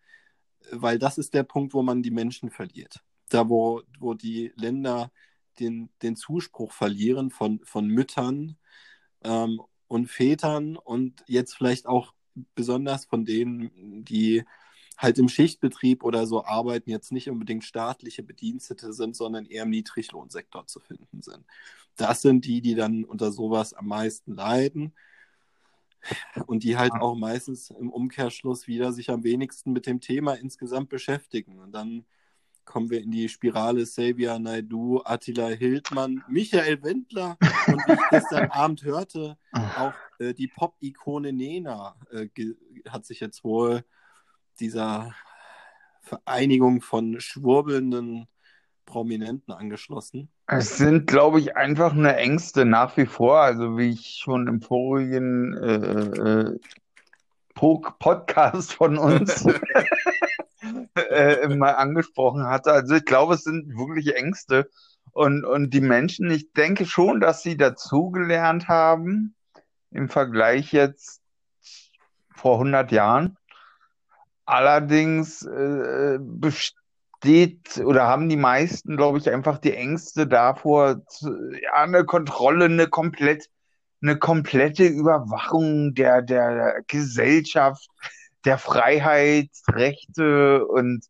[0.72, 3.04] weil das ist der Punkt, wo man die Menschen verliert.
[3.30, 5.12] Da, wo, wo die Länder
[5.60, 8.58] den, den Zuspruch verlieren von, von Müttern
[9.24, 12.14] ähm, und Vätern und jetzt vielleicht auch
[12.54, 14.44] besonders von denen, die
[14.98, 19.70] halt im Schichtbetrieb oder so arbeiten, jetzt nicht unbedingt staatliche Bedienstete sind, sondern eher im
[19.70, 21.46] Niedriglohnsektor zu finden sind.
[21.96, 24.94] Das sind die, die dann unter sowas am meisten leiden
[26.48, 30.90] und die halt auch meistens im Umkehrschluss wieder sich am wenigsten mit dem Thema insgesamt
[30.90, 31.60] beschäftigen.
[31.60, 32.06] Und dann
[32.64, 38.50] kommen wir in die Spirale Xavier Naidu, Attila Hildmann, Michael Wendler und wie ich gestern
[38.50, 42.28] Abend hörte, auch äh, die Pop-Ikone Nena äh,
[42.90, 43.84] hat sich jetzt wohl
[44.56, 45.14] dieser
[46.02, 48.28] Vereinigung von schwurbelnden
[48.86, 50.30] Prominenten angeschlossen.
[50.48, 53.40] Es sind, glaube ich, einfach eine Ängste nach wie vor.
[53.40, 56.60] Also wie ich schon im vorigen äh, äh,
[57.56, 59.46] Podcast von uns
[61.10, 62.72] äh, mal angesprochen hatte.
[62.72, 64.70] Also ich glaube, es sind wirklich Ängste.
[65.12, 69.34] Und, und die Menschen, ich denke schon, dass sie dazugelernt haben
[69.92, 71.22] im Vergleich jetzt
[72.34, 73.38] vor 100 Jahren.
[74.46, 81.32] Allerdings äh, besteht oder haben die meisten, glaube ich, einfach die Ängste davor, zu,
[81.62, 83.50] ja, eine Kontrolle, eine komplett,
[84.02, 87.88] eine komplette Überwachung der, der Gesellschaft,
[88.46, 91.06] der Freiheitsrechte und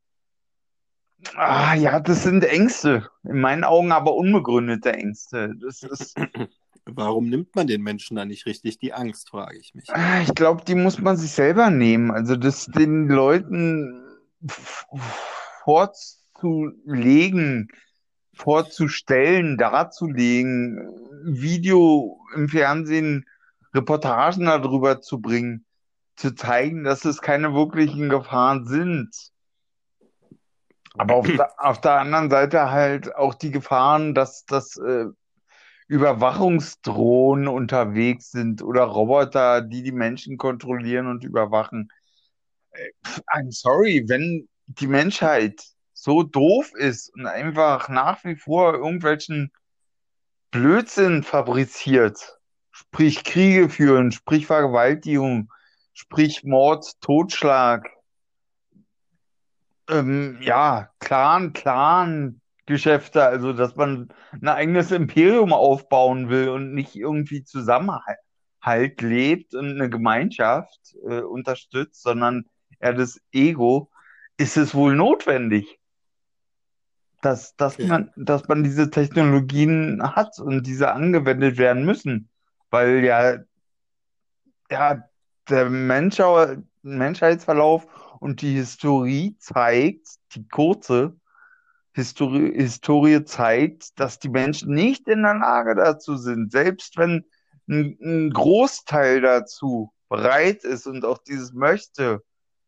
[1.35, 3.09] ah, ja, das sind Ängste.
[3.23, 5.53] In meinen Augen aber unbegründete Ängste.
[5.61, 6.15] Das ist
[6.87, 9.89] Warum nimmt man den Menschen da nicht richtig die Angst, frage ich mich.
[9.89, 12.11] Ah, ich glaube, die muss man sich selber nehmen.
[12.11, 14.03] Also das den Leuten
[15.63, 17.69] vorzulegen,
[18.35, 20.77] vorzustellen, darzulegen,
[21.23, 23.25] Video im Fernsehen,
[23.73, 25.65] Reportagen darüber zu bringen,
[26.15, 29.09] zu zeigen, dass es keine wirklichen Gefahren sind.
[30.93, 35.05] Aber auf der, auf der anderen Seite halt auch die Gefahren, dass das äh,
[35.87, 41.91] Überwachungsdrohnen unterwegs sind oder Roboter, die die Menschen kontrollieren und überwachen.
[42.71, 42.89] Äh,
[43.27, 49.51] I'm sorry, wenn die Menschheit so doof ist und einfach nach wie vor irgendwelchen
[50.51, 52.39] Blödsinn fabriziert,
[52.71, 55.51] sprich Kriege führen, sprich Vergewaltigung,
[55.93, 57.89] sprich Mord, Totschlag,
[59.89, 66.95] ähm, ja, Clan, Clan, Geschäfte, also dass man ein eigenes Imperium aufbauen will und nicht
[66.95, 72.45] irgendwie Zusammenhalt lebt und eine Gemeinschaft äh, unterstützt, sondern
[72.79, 73.91] eher das Ego,
[74.37, 75.79] ist es wohl notwendig,
[77.21, 77.87] dass, dass, ja.
[77.87, 82.29] man, dass man diese Technologien hat und diese angewendet werden müssen.
[82.69, 83.37] Weil ja,
[84.69, 85.03] ja
[85.49, 87.87] der Menschheitsverlauf
[88.19, 91.15] und die Historie zeigt, die kurze,
[91.95, 97.23] Historie, Historie zeigt, dass die Menschen nicht in der Lage dazu sind, selbst wenn
[97.69, 102.21] ein, ein Großteil dazu bereit ist und auch dieses möchte,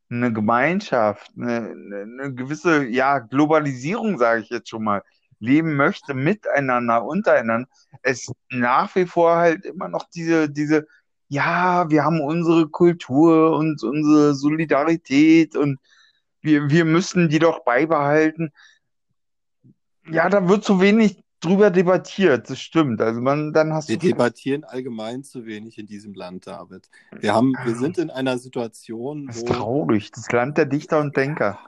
[0.09, 5.03] eine Gemeinschaft, eine, eine gewisse ja, Globalisierung, sage ich jetzt schon mal,
[5.39, 7.67] leben möchte, miteinander, untereinander,
[8.01, 10.87] es nach wie vor halt immer noch diese, diese,
[11.27, 15.79] ja, wir haben unsere Kultur und unsere Solidarität und
[16.41, 18.51] wir, wir müssen die doch beibehalten.
[20.11, 23.01] Ja, da wird zu wenig drüber debattiert, das stimmt.
[23.01, 26.89] Also man, dann hast wir du debattieren allgemein zu wenig in diesem Land, David.
[27.11, 30.99] Wir haben, wir sind in einer Situation, das ist wo traurig, das Land der Dichter
[30.99, 31.59] und Denker.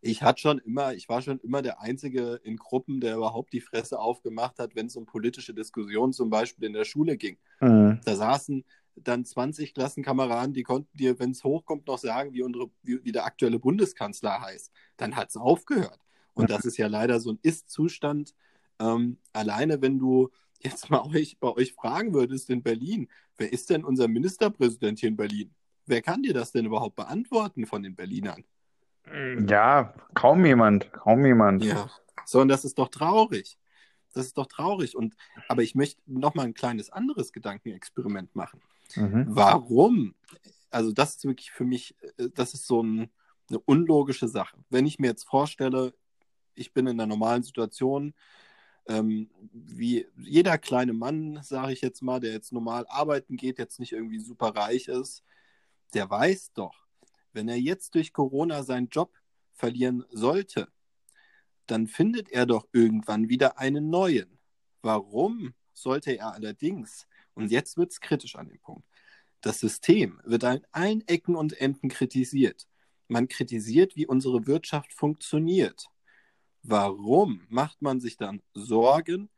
[0.00, 3.62] Ich hatte schon immer, ich war schon immer der Einzige in Gruppen, der überhaupt die
[3.62, 7.38] Fresse aufgemacht hat, wenn es um politische Diskussionen zum Beispiel in der Schule ging.
[7.60, 8.00] Mhm.
[8.04, 8.64] Da saßen
[8.96, 13.12] dann 20 Klassenkameraden, die konnten dir, wenn es hochkommt, noch sagen, wie, unsere, wie, wie
[13.12, 14.70] der aktuelle Bundeskanzler heißt.
[14.98, 15.98] Dann hat es aufgehört.
[16.34, 18.34] Und das ist ja leider so ein Ist-Zustand.
[18.80, 23.70] Ähm, alleine, wenn du jetzt mal euch, bei euch fragen würdest in Berlin, wer ist
[23.70, 25.54] denn unser Ministerpräsident hier in Berlin?
[25.86, 28.44] Wer kann dir das denn überhaupt beantworten von den Berlinern?
[29.46, 31.62] Ja, kaum jemand, kaum jemand.
[31.62, 31.90] Ja,
[32.24, 33.58] sondern das ist doch traurig.
[34.14, 34.96] Das ist doch traurig.
[34.96, 35.14] Und,
[35.48, 38.62] aber ich möchte noch mal ein kleines anderes Gedankenexperiment machen.
[38.96, 39.26] Mhm.
[39.28, 40.14] Warum?
[40.70, 43.10] Also das ist wirklich für mich, äh, das ist so ein,
[43.50, 44.56] eine unlogische Sache.
[44.70, 45.92] Wenn ich mir jetzt vorstelle,
[46.54, 48.14] ich bin in einer normalen Situation,
[48.86, 53.80] ähm, wie jeder kleine Mann, sage ich jetzt mal, der jetzt normal arbeiten geht, jetzt
[53.80, 55.22] nicht irgendwie super reich ist,
[55.94, 56.86] der weiß doch,
[57.32, 59.12] wenn er jetzt durch Corona seinen Job
[59.52, 60.68] verlieren sollte,
[61.66, 64.38] dann findet er doch irgendwann wieder einen neuen.
[64.82, 68.86] Warum sollte er allerdings, und jetzt wird es kritisch an dem Punkt,
[69.40, 72.66] das System wird an allen Ecken und Enden kritisiert.
[73.08, 75.90] Man kritisiert, wie unsere Wirtschaft funktioniert.
[76.66, 79.28] Warum macht man sich dann Sorgen,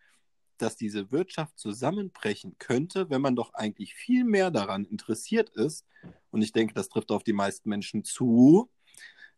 [0.59, 5.85] dass diese Wirtschaft zusammenbrechen könnte, wenn man doch eigentlich viel mehr daran interessiert ist,
[6.31, 8.71] und ich denke, das trifft auf die meisten Menschen zu,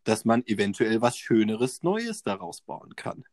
[0.05, 3.25] dass man eventuell was Schöneres, Neues daraus bauen kann.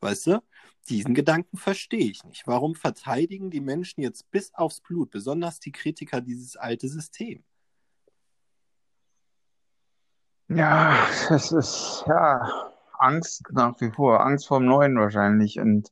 [0.00, 0.42] Weißt du?
[0.88, 2.46] Diesen Gedanken verstehe ich nicht.
[2.46, 7.44] Warum verteidigen die Menschen jetzt bis aufs Blut, besonders die Kritiker, dieses alte System?
[10.48, 12.71] Ja, es ist ja
[13.02, 15.90] Angst nach wie vor, Angst vor dem Neuen wahrscheinlich und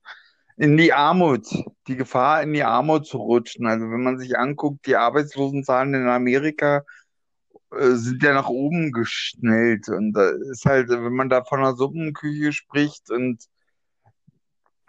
[0.57, 1.47] in die Armut,
[1.89, 3.67] die Gefahr in die Armut zu rutschen.
[3.67, 6.85] Also wenn man sich anguckt, die Arbeitslosenzahlen in Amerika
[7.73, 11.77] äh, sind ja nach oben geschnellt und da ist halt, wenn man da von einer
[11.77, 13.45] Suppenküche spricht und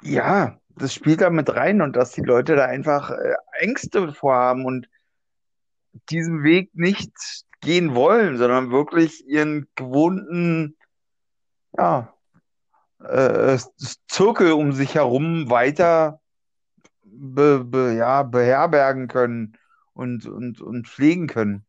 [0.04, 4.66] ja, das spielt da mit rein und dass die Leute da einfach äh, Ängste vorhaben
[4.66, 4.90] und
[6.10, 7.12] diesen Weg nicht
[7.62, 10.76] gehen wollen, sondern wirklich ihren gewohnten,
[11.78, 12.14] ja,
[13.04, 13.58] äh,
[14.08, 16.20] Zirkel um sich herum weiter
[17.04, 19.58] be, be, ja, beherbergen können
[19.94, 21.66] und, und, und pflegen können.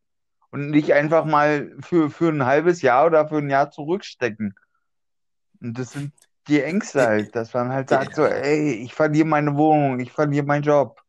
[0.51, 4.55] Und nicht einfach mal für, für ein halbes Jahr oder für ein Jahr zurückstecken.
[5.61, 6.13] Und das sind
[6.49, 10.45] die Ängste halt, dass man halt sagt so, ey, ich verliere meine Wohnung, ich verliere
[10.45, 11.01] meinen Job.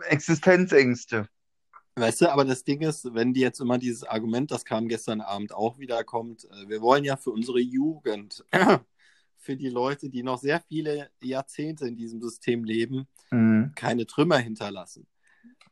[0.00, 1.28] Existenzängste.
[1.94, 5.20] Weißt du, aber das Ding ist, wenn die jetzt immer dieses Argument, das kam gestern
[5.20, 8.44] Abend auch wieder kommt, äh, wir wollen ja für unsere Jugend,
[9.36, 13.72] für die Leute, die noch sehr viele Jahrzehnte in diesem System leben, mhm.
[13.74, 15.06] keine Trümmer hinterlassen.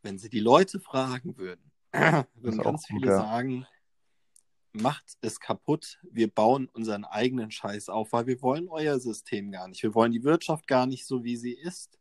[0.03, 3.17] Wenn sie die Leute fragen würden, würden ganz viele gut, ja.
[3.17, 3.67] sagen,
[4.73, 9.69] macht es kaputt, wir bauen unseren eigenen Scheiß auf, weil wir wollen euer System gar
[9.69, 9.83] nicht.
[9.83, 12.00] Wir wollen die Wirtschaft gar nicht so, wie sie ist.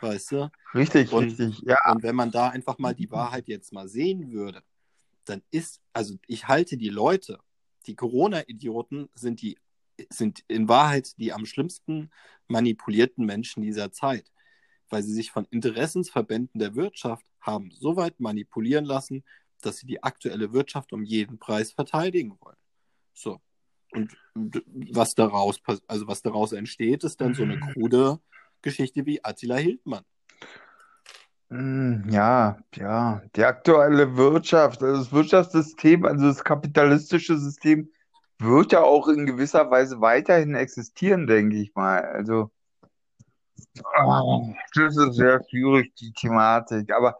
[0.00, 0.50] Weißt du?
[0.74, 1.78] Richtig, und, richtig, ja.
[1.90, 4.62] Und wenn man da einfach mal die Wahrheit jetzt mal sehen würde,
[5.24, 7.38] dann ist, also ich halte die Leute,
[7.86, 9.58] die Corona-Idioten sind die,
[10.08, 12.10] sind in Wahrheit die am schlimmsten
[12.48, 14.32] manipulierten Menschen dieser Zeit,
[14.88, 19.24] weil sie sich von Interessensverbänden der Wirtschaft haben so weit manipulieren lassen,
[19.60, 22.56] dass sie die aktuelle Wirtschaft um jeden Preis verteidigen wollen.
[23.14, 23.40] So.
[23.92, 24.16] Und
[24.90, 28.20] was daraus, also was daraus entsteht, ist dann so eine krude
[28.62, 30.04] Geschichte wie Attila Hildmann.
[31.50, 37.90] Hm, ja, ja, die aktuelle Wirtschaft, also das Wirtschaftssystem, also das kapitalistische System
[38.38, 42.02] wird ja auch in gewisser Weise weiterhin existieren, denke ich mal.
[42.02, 42.50] Also,
[44.02, 46.90] oh, das ist sehr schwierig, die Thematik.
[46.92, 47.18] Aber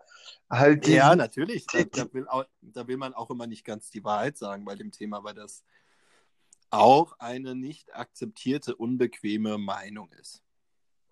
[0.51, 1.67] halt die, ja, natürlich.
[1.67, 4.75] Da, da, will auch, da will man auch immer nicht ganz die Wahrheit sagen bei
[4.75, 5.63] dem Thema, weil das
[6.71, 10.43] auch eine nicht akzeptierte, unbequeme Meinung ist.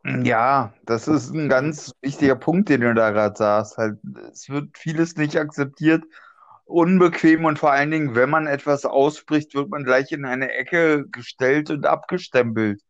[0.04, 3.76] Ja, das ist ein ganz wichtiger Punkt, den du da gerade sagst.
[3.76, 3.98] Halt,
[4.32, 6.04] es wird vieles nicht akzeptiert,
[6.64, 11.06] unbequem und vor allen Dingen, wenn man etwas ausspricht, wird man gleich in eine Ecke
[11.08, 12.80] gestellt und abgestempelt.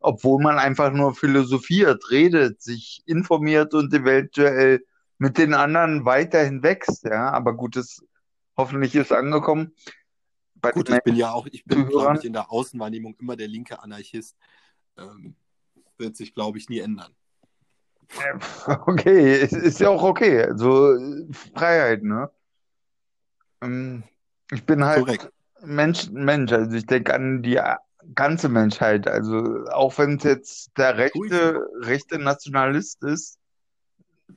[0.00, 4.84] Obwohl man einfach nur philosophiert, redet, sich informiert und eventuell
[5.18, 7.30] mit den anderen weiterhin wächst, ja.
[7.30, 8.04] Aber gut, das
[8.56, 9.74] hoffentlich ist angekommen.
[10.56, 13.48] Bei gut, ich bin ja auch, ich bin, glaube ich, in der Außenwahrnehmung immer der
[13.48, 14.36] linke Anarchist.
[14.98, 15.34] Ähm,
[16.00, 17.14] wird sich, glaube ich, nie ändern.
[18.66, 20.42] Okay, es ist ja auch okay.
[20.42, 20.98] Also
[21.54, 22.28] Freiheit, ne?
[23.60, 24.02] Ähm,
[24.50, 25.30] ich bin halt Korrekt.
[25.62, 27.60] Mensch, Mensch, also ich denke an die
[28.14, 29.06] ganze Menschheit.
[29.06, 33.38] Also auch wenn es jetzt der rechte, rechte Nationalist ist,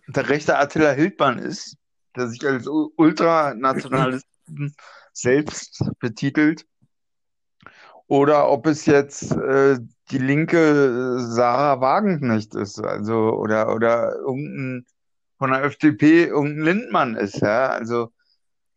[0.07, 1.77] der rechte Attila Hildmann ist,
[2.15, 4.75] der sich als Ultranationalisten
[5.13, 6.65] selbst betitelt,
[8.07, 9.79] oder ob es jetzt äh,
[10.11, 14.85] die linke Sarah Wagenknecht ist, also oder oder irgendein
[15.37, 18.11] von der FDP irgendein Lindmann ist, ja, also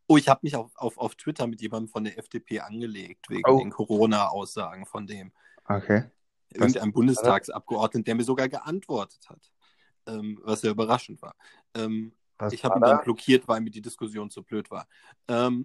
[0.08, 3.50] Oh, ich habe mich auf, auf, auf Twitter mit jemandem von der FDP angelegt, wegen
[3.50, 3.58] oh.
[3.58, 5.32] den Corona-Aussagen von dem.
[5.64, 6.04] Okay.
[6.54, 9.50] Irgendein Bundestagsabgeordneten, der mir sogar geantwortet hat
[10.06, 11.34] ähm, was sehr überraschend war.
[11.74, 12.12] Ähm,
[12.50, 14.86] ich habe ihn dann blockiert, weil mir die Diskussion zu blöd war.
[15.28, 15.64] Ähm,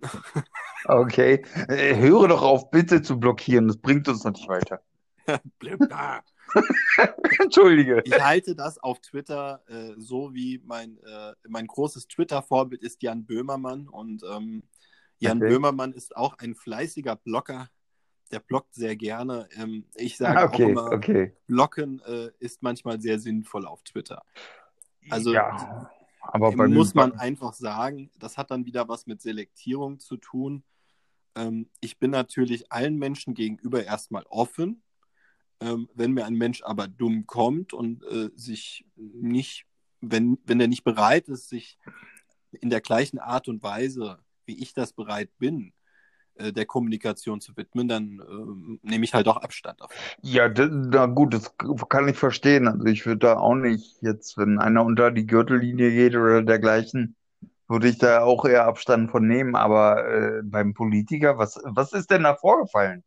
[0.85, 4.81] okay, äh, höre doch auf, bitte zu blockieren, das bringt uns noch nicht weiter.
[7.39, 8.01] Entschuldige.
[8.03, 13.25] Ich halte das auf Twitter äh, so wie mein, äh, mein großes Twitter-Vorbild ist Jan
[13.25, 14.63] Böhmermann und ähm,
[15.19, 15.49] Jan okay.
[15.49, 17.69] Böhmermann ist auch ein fleißiger Blogger
[18.31, 19.47] der blockt sehr gerne.
[19.57, 21.35] Ähm, ich sage ah, okay, auch immer, okay.
[21.47, 24.23] blocken äh, ist manchmal sehr sinnvoll auf Twitter.
[25.09, 25.89] Also ja,
[26.31, 30.63] aber muss man einfach sagen, das hat dann wieder was mit Selektierung zu tun.
[31.35, 34.83] Ähm, ich bin natürlich allen Menschen gegenüber erstmal offen.
[35.59, 39.65] Ähm, wenn mir ein Mensch aber dumm kommt und äh, sich nicht,
[39.99, 41.77] wenn, wenn er nicht bereit ist, sich
[42.51, 45.73] in der gleichen Art und Weise, wie ich das bereit bin,
[46.37, 49.95] der Kommunikation zu widmen, dann äh, nehme ich halt auch Abstand davon.
[50.21, 51.55] Ja, na gut, das
[51.89, 52.67] kann ich verstehen.
[52.67, 57.15] Also ich würde da auch nicht jetzt, wenn einer unter die Gürtellinie geht oder dergleichen,
[57.67, 59.55] würde ich da auch eher Abstand von nehmen.
[59.55, 63.03] Aber äh, beim Politiker, was, was ist denn da vorgefallen?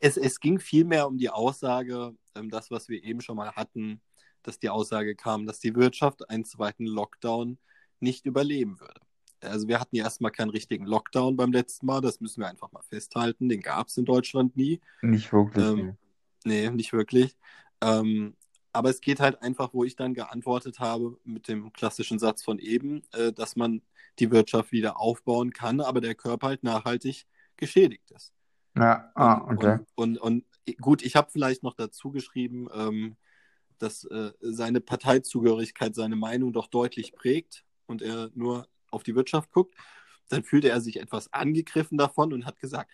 [0.00, 4.00] Es, es ging vielmehr um die Aussage, ähm, das, was wir eben schon mal hatten,
[4.42, 7.58] dass die Aussage kam, dass die Wirtschaft einen zweiten Lockdown
[8.00, 9.00] nicht überleben würde.
[9.42, 12.72] Also wir hatten ja erstmal keinen richtigen Lockdown beim letzten Mal, das müssen wir einfach
[12.72, 13.48] mal festhalten.
[13.48, 14.80] Den gab es in Deutschland nie.
[15.02, 15.64] Nicht wirklich.
[15.64, 15.96] Ähm,
[16.44, 16.68] nee.
[16.68, 17.36] nee, nicht wirklich.
[17.80, 18.36] Ähm,
[18.72, 22.58] aber es geht halt einfach, wo ich dann geantwortet habe mit dem klassischen Satz von
[22.58, 23.82] eben, äh, dass man
[24.18, 27.26] die Wirtschaft wieder aufbauen kann, aber der Körper halt nachhaltig
[27.56, 28.32] geschädigt ist.
[28.76, 29.78] Ja, ah, okay.
[29.94, 33.16] Und, und, und, und gut, ich habe vielleicht noch dazu geschrieben, ähm,
[33.78, 39.50] dass äh, seine Parteizugehörigkeit seine Meinung doch deutlich prägt und er nur auf die Wirtschaft
[39.50, 39.74] guckt.
[40.28, 42.90] Dann fühlte er sich etwas angegriffen davon und hat gesagt,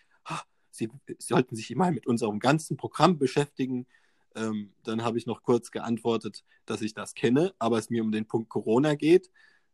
[0.78, 0.88] Sie,
[1.18, 3.86] sollten sich mal mit unserem ganzen Programm beschäftigen.
[4.34, 8.12] Ähm, dann habe ich noch kurz geantwortet, dass ich das kenne, aber es mir um
[8.12, 9.30] den Punkt Corona geht.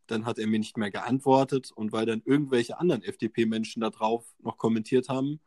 [0.06, 4.24] Dann hat er mir nicht mehr geantwortet und weil dann irgendwelche anderen FDP-Menschen da drauf
[4.38, 5.40] noch kommentiert haben,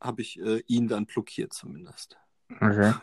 [0.00, 2.18] habe ich äh, ihn dann blockiert zumindest.
[2.60, 2.92] Okay.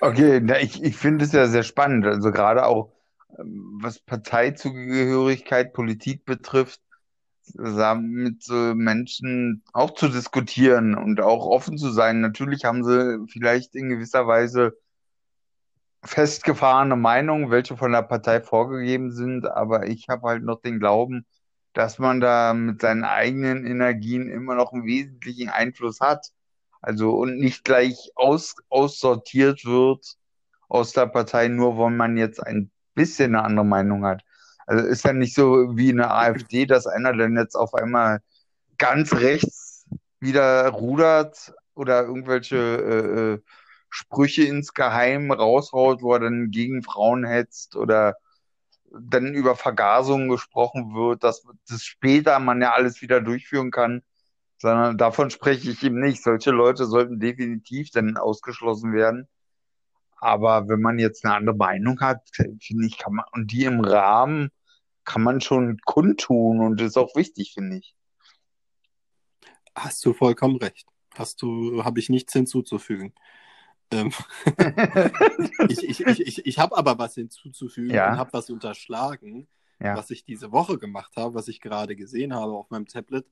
[0.00, 2.06] Okay, ich, ich finde es ja sehr spannend.
[2.06, 2.92] Also gerade auch,
[3.38, 6.80] was Parteizugehörigkeit, Politik betrifft,
[7.54, 12.20] mit so Menschen auch zu diskutieren und auch offen zu sein.
[12.20, 14.76] Natürlich haben sie vielleicht in gewisser Weise
[16.04, 21.26] festgefahrene Meinungen, welche von der Partei vorgegeben sind, aber ich habe halt noch den Glauben,
[21.72, 26.28] dass man da mit seinen eigenen Energien immer noch einen wesentlichen Einfluss hat.
[26.80, 30.16] Also und nicht gleich aus, aussortiert wird
[30.68, 32.70] aus der Partei, nur weil man jetzt ein
[33.00, 34.22] bisschen eine andere Meinung hat.
[34.66, 38.20] Also ist ja nicht so wie eine AfD, dass einer dann jetzt auf einmal
[38.78, 39.86] ganz rechts
[40.20, 43.38] wieder rudert oder irgendwelche äh, äh
[43.92, 48.14] Sprüche ins Geheim raushaut, wo er dann gegen Frauen hetzt oder
[48.92, 54.02] dann über Vergasungen gesprochen wird, dass das später man ja alles wieder durchführen kann,
[54.58, 56.22] sondern davon spreche ich eben nicht.
[56.22, 59.28] Solche Leute sollten definitiv dann ausgeschlossen werden.
[60.20, 63.80] Aber wenn man jetzt eine andere Meinung hat, finde ich, kann man, und die im
[63.80, 64.50] Rahmen
[65.04, 67.94] kann man schon kundtun und das ist auch wichtig, finde ich.
[69.74, 70.86] Hast du vollkommen recht.
[71.14, 73.14] Hast du, habe ich nichts hinzuzufügen.
[73.92, 74.12] Ähm,
[75.68, 78.12] ich ich, ich, ich, ich habe aber was hinzuzufügen Ja.
[78.12, 79.48] und habe was unterschlagen,
[79.80, 79.96] Ja.
[79.96, 83.26] was ich diese Woche gemacht habe, was ich gerade gesehen habe auf meinem Tablet.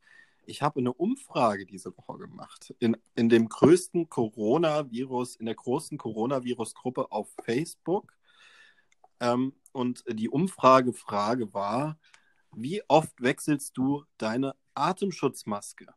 [0.48, 2.74] Ich habe eine Umfrage diese Woche gemacht.
[2.78, 8.16] In, in dem größten Coronavirus, in der großen Coronavirus-Gruppe auf Facebook.
[9.20, 11.98] Ähm, und die Umfragefrage war,
[12.56, 15.92] wie oft wechselst du deine Atemschutzmaske?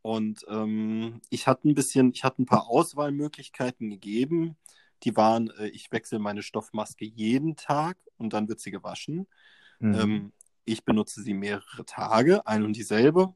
[0.00, 4.56] Und ähm, ich hatte ein bisschen, ich hatte ein paar Auswahlmöglichkeiten gegeben.
[5.02, 9.26] Die waren, äh, ich wechsle meine Stoffmaske jeden Tag und dann wird sie gewaschen.
[9.78, 9.94] Mhm.
[9.94, 10.32] Ähm,
[10.64, 13.34] ich benutze sie mehrere Tage, ein und dieselbe.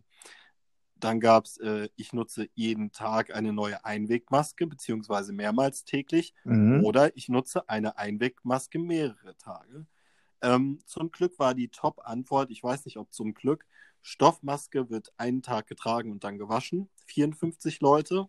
[1.01, 6.34] Dann gab es, äh, ich nutze jeden Tag eine neue Einwegmaske, beziehungsweise mehrmals täglich.
[6.44, 6.84] Mhm.
[6.84, 9.86] Oder ich nutze eine Einwegmaske mehrere Tage.
[10.42, 13.64] Ähm, zum Glück war die Top-Antwort, ich weiß nicht, ob zum Glück,
[14.03, 16.88] Stoffmaske wird einen Tag getragen und dann gewaschen.
[17.07, 18.28] 54 Leute.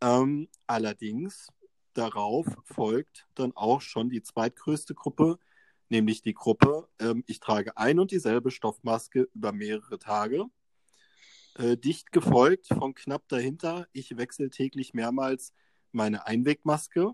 [0.00, 1.48] Ähm, allerdings
[1.94, 5.38] darauf folgt dann auch schon die zweitgrößte Gruppe,
[5.88, 10.46] nämlich die Gruppe, ähm, ich trage ein und dieselbe Stoffmaske über mehrere Tage.
[11.54, 15.52] Äh, dicht gefolgt von knapp dahinter, ich wechsle täglich mehrmals
[15.92, 17.12] meine Einwegmaske.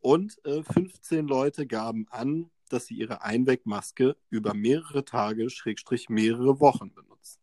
[0.00, 6.60] Und äh, 15 Leute gaben an, dass sie ihre Einwegmaske über mehrere Tage, Schrägstrich mehrere
[6.60, 7.40] Wochen benutzen.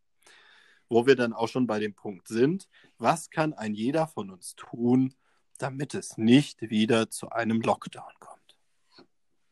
[0.90, 4.56] Wo wir dann auch schon bei dem Punkt sind, was kann ein jeder von uns
[4.56, 5.14] tun,
[5.58, 8.58] damit es nicht wieder zu einem Lockdown kommt?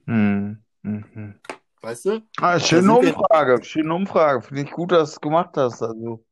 [0.06, 0.64] Mhm.
[0.84, 1.36] Mhm.
[1.82, 2.22] Weißt du?
[2.40, 4.42] Ah, schöne Umfrage, schöne Umfrage.
[4.44, 5.82] Finde ich gut, dass du es gemacht hast.
[5.82, 6.24] Also,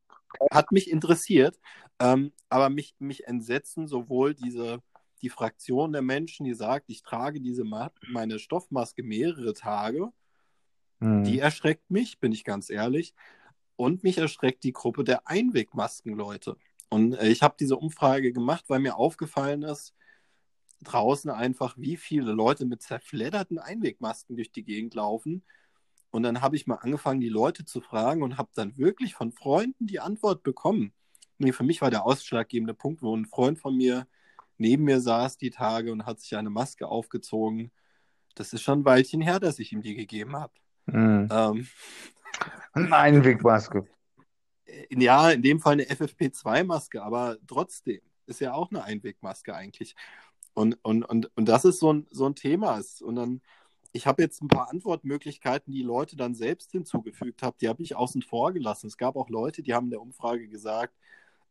[0.50, 1.58] hat mich interessiert,
[1.98, 4.82] ähm, aber mich, mich entsetzen sowohl diese,
[5.22, 10.12] die Fraktion der Menschen, die sagt, ich trage diese meine Stoffmaske mehrere Tage,
[11.00, 11.38] die mhm.
[11.38, 13.14] erschreckt mich, bin ich ganz ehrlich.
[13.76, 16.56] Und mich erschreckt die Gruppe der Einwegmaskenleute.
[16.90, 19.94] Und äh, ich habe diese Umfrage gemacht, weil mir aufgefallen ist,
[20.82, 25.42] draußen einfach, wie viele Leute mit zerfledderten Einwegmasken durch die Gegend laufen.
[26.10, 29.32] Und dann habe ich mal angefangen, die Leute zu fragen und habe dann wirklich von
[29.32, 30.92] Freunden die Antwort bekommen.
[31.38, 34.06] Nee, für mich war der ausschlaggebende Punkt, wo ein Freund von mir
[34.58, 37.70] neben mir saß die Tage und hat sich eine Maske aufgezogen.
[38.34, 40.52] Das ist schon ein Weilchen her, dass ich ihm die gegeben habe.
[40.86, 41.28] Mhm.
[41.30, 41.68] Ähm,
[42.72, 43.86] Eine Einwegmaske.
[44.88, 49.94] in- ja, in dem Fall eine FFP2-Maske, aber trotzdem ist ja auch eine Einwegmaske eigentlich.
[50.54, 52.80] Und, und, und, und das ist so ein, so ein Thema.
[53.00, 53.40] Und dann
[53.92, 57.56] ich habe jetzt ein paar Antwortmöglichkeiten, die Leute dann selbst hinzugefügt haben.
[57.60, 58.86] Die habe ich außen vor gelassen.
[58.86, 60.94] Es gab auch Leute, die haben in der Umfrage gesagt,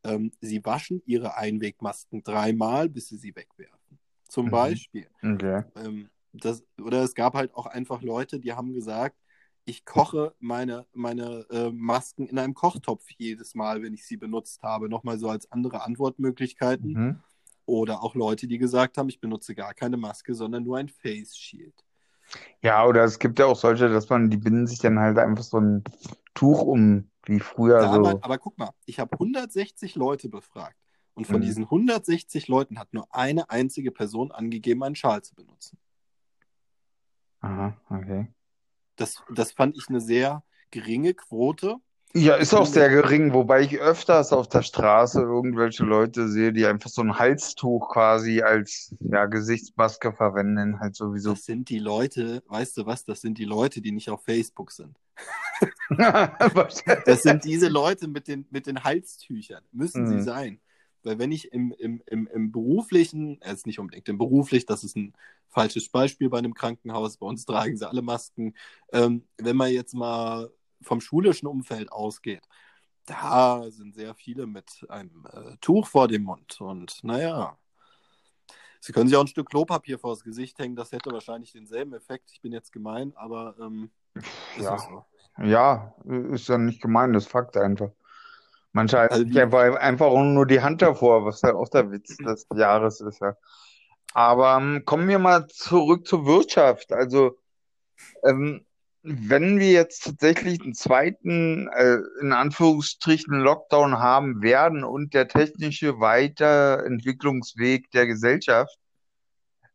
[0.04, 4.00] ähm, sie waschen ihre Einwegmasken dreimal, bis sie sie wegwerfen.
[4.28, 4.52] Zum mhm.
[4.52, 5.08] Beispiel.
[5.22, 5.64] Okay.
[5.76, 9.18] Ähm, das, oder es gab halt auch einfach Leute, die haben gesagt,
[9.66, 14.64] ich koche meine, meine äh, Masken in einem Kochtopf jedes Mal, wenn ich sie benutzt
[14.64, 14.90] habe.
[14.90, 16.94] Nochmal so als andere Antwortmöglichkeiten.
[16.94, 17.20] Mhm.
[17.66, 21.38] Oder auch Leute, die gesagt haben, ich benutze gar keine Maske, sondern nur ein Face
[21.38, 21.86] Shield.
[22.62, 25.44] Ja, oder es gibt ja auch solche, dass man, die binden sich dann halt einfach
[25.44, 25.84] so ein
[26.34, 28.00] Tuch um, wie früher ja, so.
[28.00, 30.76] Aber, aber guck mal, ich habe 160 Leute befragt.
[31.14, 31.42] Und von mhm.
[31.42, 35.78] diesen 160 Leuten hat nur eine einzige Person angegeben, einen Schal zu benutzen.
[37.42, 38.28] Aha, okay.
[38.96, 41.78] Das, das fand ich eine sehr geringe Quote.
[42.16, 46.66] Ja, ist auch sehr gering, wobei ich öfters auf der Straße irgendwelche Leute sehe, die
[46.66, 51.32] einfach so ein Halstuch quasi als ja, Gesichtsmaske verwenden, halt sowieso.
[51.34, 54.72] Das sind die Leute, weißt du was, das sind die Leute, die nicht auf Facebook
[54.72, 54.98] sind.
[57.06, 60.08] das sind diese Leute mit den, mit den Halstüchern, müssen mhm.
[60.18, 60.62] sie sein.
[61.04, 64.98] Weil wenn ich im, im, im, im beruflichen, jetzt nicht unbedingt im beruflich, das ist
[64.98, 65.14] ein
[65.50, 68.56] falsches Beispiel bei einem Krankenhaus, bei uns tragen sie alle Masken.
[68.92, 70.50] Ähm, wenn man jetzt mal
[70.82, 72.44] vom schulischen Umfeld ausgeht,
[73.06, 76.62] da sind sehr viele mit einem äh, Tuch vor dem Mund.
[76.62, 77.58] Und naja,
[78.82, 82.32] Sie können sich auch ein Stück Klopapier vors Gesicht hängen, das hätte wahrscheinlich denselben Effekt.
[82.32, 84.78] Ich bin jetzt gemein, aber ähm, ist ja.
[84.78, 85.06] So.
[85.44, 85.94] ja,
[86.32, 87.90] ist ja nicht gemein, das ist Fakt einfach.
[88.72, 93.02] Manche also einfach, einfach nur die Hand davor, was ja auch der Witz des Jahres
[93.02, 93.36] ist, ja.
[94.14, 96.92] Aber ähm, kommen wir mal zurück zur Wirtschaft.
[96.92, 97.38] Also,
[98.24, 98.66] ähm,
[99.02, 106.00] wenn wir jetzt tatsächlich einen zweiten, äh, in Anführungsstrichen, Lockdown haben werden und der technische
[106.00, 108.78] Weiterentwicklungsweg der Gesellschaft,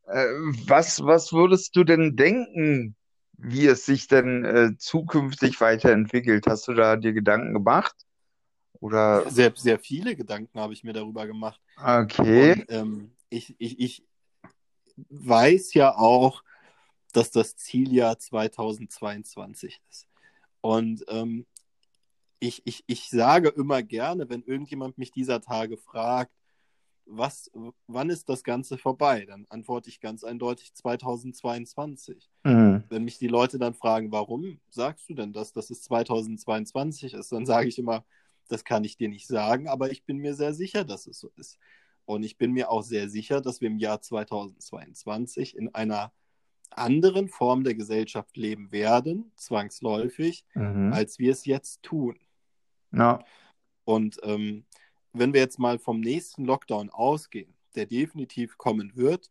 [0.06, 0.26] äh,
[0.66, 2.96] was, was würdest du denn denken,
[3.36, 6.46] wie es sich denn äh, zukünftig weiterentwickelt?
[6.46, 7.94] Hast du da dir Gedanken gemacht?
[8.80, 9.28] Oder?
[9.30, 11.60] Sehr, sehr viele Gedanken habe ich mir darüber gemacht.
[11.82, 12.52] Okay.
[12.52, 14.06] Und, ähm, ich, ich, ich
[15.08, 16.42] weiß ja auch,
[17.14, 20.08] dass das Zieljahr 2022 ist.
[20.60, 21.46] Und ähm,
[22.40, 26.32] ich, ich, ich sage immer gerne, wenn irgendjemand mich dieser Tage fragt,
[27.06, 27.50] was,
[27.86, 29.26] wann ist das Ganze vorbei?
[29.26, 32.30] Dann antworte ich ganz eindeutig 2022.
[32.42, 32.84] Mhm.
[32.88, 37.30] Wenn mich die Leute dann fragen, warum sagst du denn das, dass es 2022 ist,
[37.30, 38.04] dann sage ich immer,
[38.48, 41.30] das kann ich dir nicht sagen, aber ich bin mir sehr sicher, dass es so
[41.36, 41.58] ist.
[42.06, 46.12] Und ich bin mir auch sehr sicher, dass wir im Jahr 2022 in einer
[46.78, 50.92] anderen Form der Gesellschaft leben werden, zwangsläufig, mhm.
[50.92, 52.18] als wir es jetzt tun.
[52.92, 53.24] Ja.
[53.84, 54.64] Und ähm,
[55.12, 59.30] wenn wir jetzt mal vom nächsten Lockdown ausgehen, der definitiv kommen wird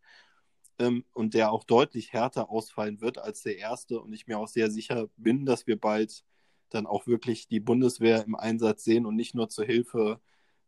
[0.79, 4.47] ähm, und der auch deutlich härter ausfallen wird als der erste, und ich mir auch
[4.47, 6.23] sehr sicher bin, dass wir bald
[6.69, 10.19] dann auch wirklich die Bundeswehr im Einsatz sehen und nicht nur zur Hilfe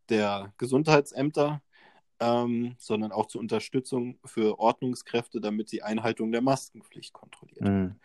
[0.10, 1.62] der Gesundheitsämter,
[2.20, 7.63] ähm, sondern auch zur Unterstützung für Ordnungskräfte, damit die Einhaltung der Maskenpflicht kontrolliert.
[7.63, 7.95] Mhm.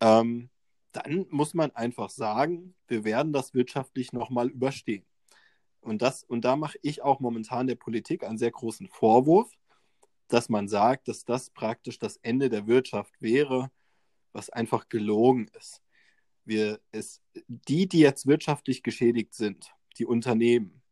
[0.00, 0.50] Ähm,
[0.92, 5.04] dann muss man einfach sagen, wir werden das wirtschaftlich nochmal überstehen.
[5.80, 9.52] Und, das, und da mache ich auch momentan der Politik einen sehr großen Vorwurf,
[10.28, 13.70] dass man sagt, dass das praktisch das Ende der Wirtschaft wäre,
[14.32, 15.82] was einfach gelogen ist.
[16.44, 20.82] Wir, es, die, die jetzt wirtschaftlich geschädigt sind, die Unternehmen,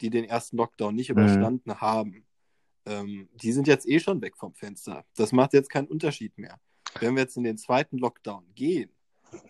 [0.00, 1.18] die den ersten Lockdown nicht mhm.
[1.18, 1.80] überstanden mhm.
[1.80, 2.26] haben,
[2.86, 5.04] ähm, die sind jetzt eh schon weg vom Fenster.
[5.16, 6.60] Das macht jetzt keinen Unterschied mehr.
[7.00, 8.90] Wenn wir jetzt in den zweiten Lockdown gehen,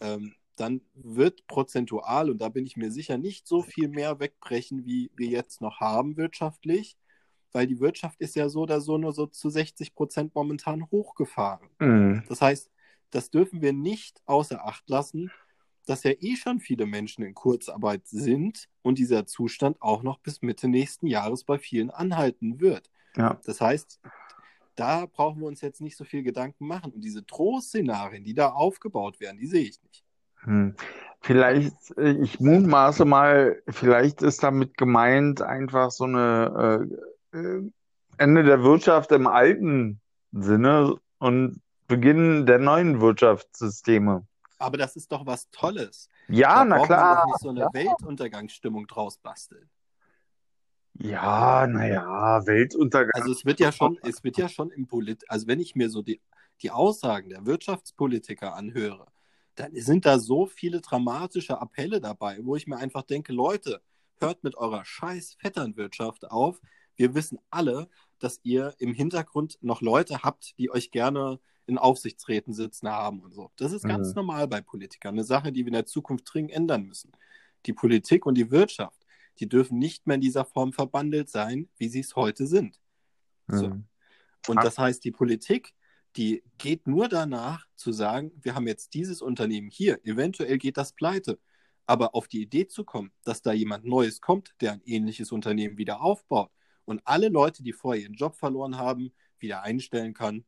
[0.00, 4.86] ähm, dann wird prozentual, und da bin ich mir sicher, nicht so viel mehr wegbrechen,
[4.86, 6.96] wie wir jetzt noch haben wirtschaftlich,
[7.52, 11.68] weil die Wirtschaft ist ja so oder so nur so zu 60 Prozent momentan hochgefahren.
[11.78, 12.24] Mhm.
[12.28, 12.70] Das heißt,
[13.10, 15.30] das dürfen wir nicht außer Acht lassen,
[15.86, 20.42] dass ja eh schon viele Menschen in Kurzarbeit sind und dieser Zustand auch noch bis
[20.42, 22.90] Mitte nächsten Jahres bei vielen anhalten wird.
[23.16, 23.40] Ja.
[23.44, 24.00] Das heißt,
[24.74, 26.92] da brauchen wir uns jetzt nicht so viel Gedanken machen.
[26.92, 30.04] Und diese Drohszenarien, die da aufgebaut werden, die sehe ich nicht.
[30.40, 30.74] Hm.
[31.20, 36.88] Vielleicht, äh, ich mutmaße mal, vielleicht ist damit gemeint einfach so eine
[37.32, 37.62] äh, äh,
[38.18, 40.00] Ende der Wirtschaft im alten
[40.32, 44.26] Sinne und Beginn der neuen Wirtschaftssysteme.
[44.58, 46.08] Aber das ist doch was Tolles.
[46.28, 47.16] Ja, da na klar.
[47.16, 47.70] doch nicht so eine ja.
[47.72, 49.68] Weltuntergangsstimmung draus basteln.
[50.98, 53.10] Ja, naja, Weltuntergang.
[53.14, 55.90] Also es wird ja schon, es wird ja schon im Polit, also wenn ich mir
[55.90, 56.22] so die,
[56.62, 59.06] die Aussagen der Wirtschaftspolitiker anhöre,
[59.56, 63.82] dann sind da so viele dramatische Appelle dabei, wo ich mir einfach denke, Leute,
[64.20, 66.60] hört mit eurer scheiß Vetternwirtschaft auf.
[66.94, 67.88] Wir wissen alle,
[68.18, 73.32] dass ihr im Hintergrund noch Leute habt, die euch gerne in Aufsichtsräten sitzen haben und
[73.34, 73.50] so.
[73.56, 74.14] Das ist ganz Mhm.
[74.16, 75.14] normal bei Politikern.
[75.14, 77.12] Eine Sache, die wir in der Zukunft dringend ändern müssen.
[77.66, 79.04] Die Politik und die Wirtschaft,
[79.40, 82.80] die dürfen nicht mehr in dieser Form verbandelt sein, wie sie es heute sind.
[83.48, 83.68] So.
[83.68, 83.84] Mhm.
[84.48, 84.62] Und Ah.
[84.62, 85.74] das heißt, die Politik,
[86.16, 90.92] die geht nur danach zu sagen, wir haben jetzt dieses Unternehmen hier, eventuell geht das
[90.92, 91.38] pleite.
[91.88, 95.78] Aber auf die Idee zu kommen, dass da jemand Neues kommt, der ein ähnliches Unternehmen
[95.78, 96.50] wieder aufbaut
[96.84, 100.44] und alle Leute, die vorher ihren Job verloren haben, wieder einstellen kann,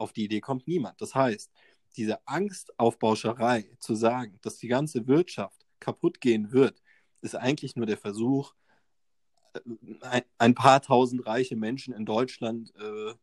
[0.00, 1.00] auf die Idee kommt niemand.
[1.00, 1.50] Das heißt,
[1.96, 6.82] diese Angstaufbauscherei zu sagen, dass die ganze Wirtschaft kaputt gehen wird,
[7.20, 8.54] ist eigentlich nur der Versuch,
[10.00, 13.14] äh, ein, paar tausend reiche Menschen in Deutschland äh,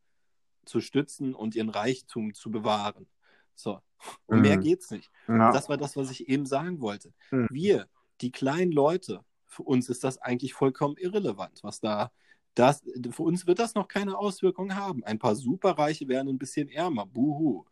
[0.66, 3.08] zu stützen und ihren Reichtum zu bewahren.
[3.56, 3.82] So.
[4.28, 4.42] Und Mhm.
[4.42, 5.10] mehr geht's nicht.
[5.28, 5.52] Ja.
[5.52, 7.14] Das war das, was ich eben sagen wollte.
[7.32, 7.48] Mhm.
[7.50, 7.90] Wir,
[8.22, 12.12] die kleinen Leute, für uns ist das eigentlich vollkommen irrelevant, was da.
[12.56, 15.04] Das, für uns wird das noch keine Auswirkung haben.
[15.04, 17.66] Ein paar Superreiche werden ein bisschen ärmer, buhu.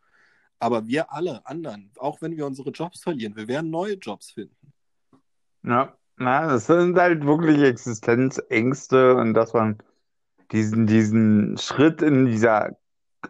[0.58, 4.72] Aber wir alle anderen, auch wenn wir unsere Jobs verlieren, wir werden neue Jobs finden.
[5.62, 9.78] Ja, na, das sind halt wirklich Existenzängste und dass man
[10.50, 12.76] diesen, diesen Schritt in dieser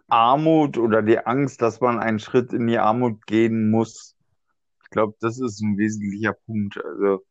[0.08, 4.16] Armut oder die Angst, dass man einen Schritt in die Armut gehen muss.
[4.84, 6.82] Ich glaube, das ist ein wesentlicher Punkt.
[6.82, 7.24] Also,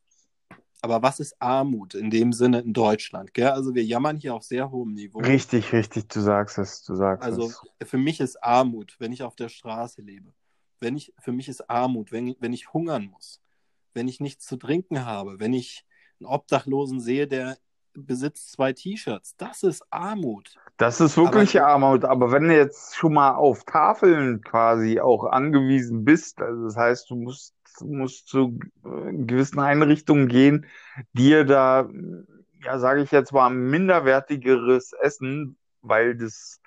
[0.82, 3.34] Aber was ist Armut in dem Sinne in Deutschland?
[3.34, 3.47] Gell?
[3.49, 5.19] Also wir jammern hier auf sehr hohem Niveau.
[5.19, 7.89] richtig, richtig, du sagst es, du sagst Also es.
[7.89, 10.34] für mich ist Armut, wenn ich auf der Straße lebe.
[10.80, 13.41] Wenn ich, für mich ist Armut, wenn, wenn ich hungern muss,
[13.95, 15.84] wenn ich nichts zu trinken habe, wenn ich
[16.19, 17.57] einen Obdachlosen sehe, der
[17.95, 19.36] besitzt zwei T-Shirts.
[19.38, 20.55] Das ist Armut.
[20.78, 25.23] Das ist wirklich Aber- Armut, aber wenn du jetzt schon mal auf Tafeln quasi auch
[25.23, 30.65] angewiesen bist, also das heißt, du musst, musst zu äh, gewissen Einrichtungen gehen,
[31.13, 31.89] dir da,
[32.63, 36.59] ja, sage ich jetzt mal, minderwertigeres Essen, weil das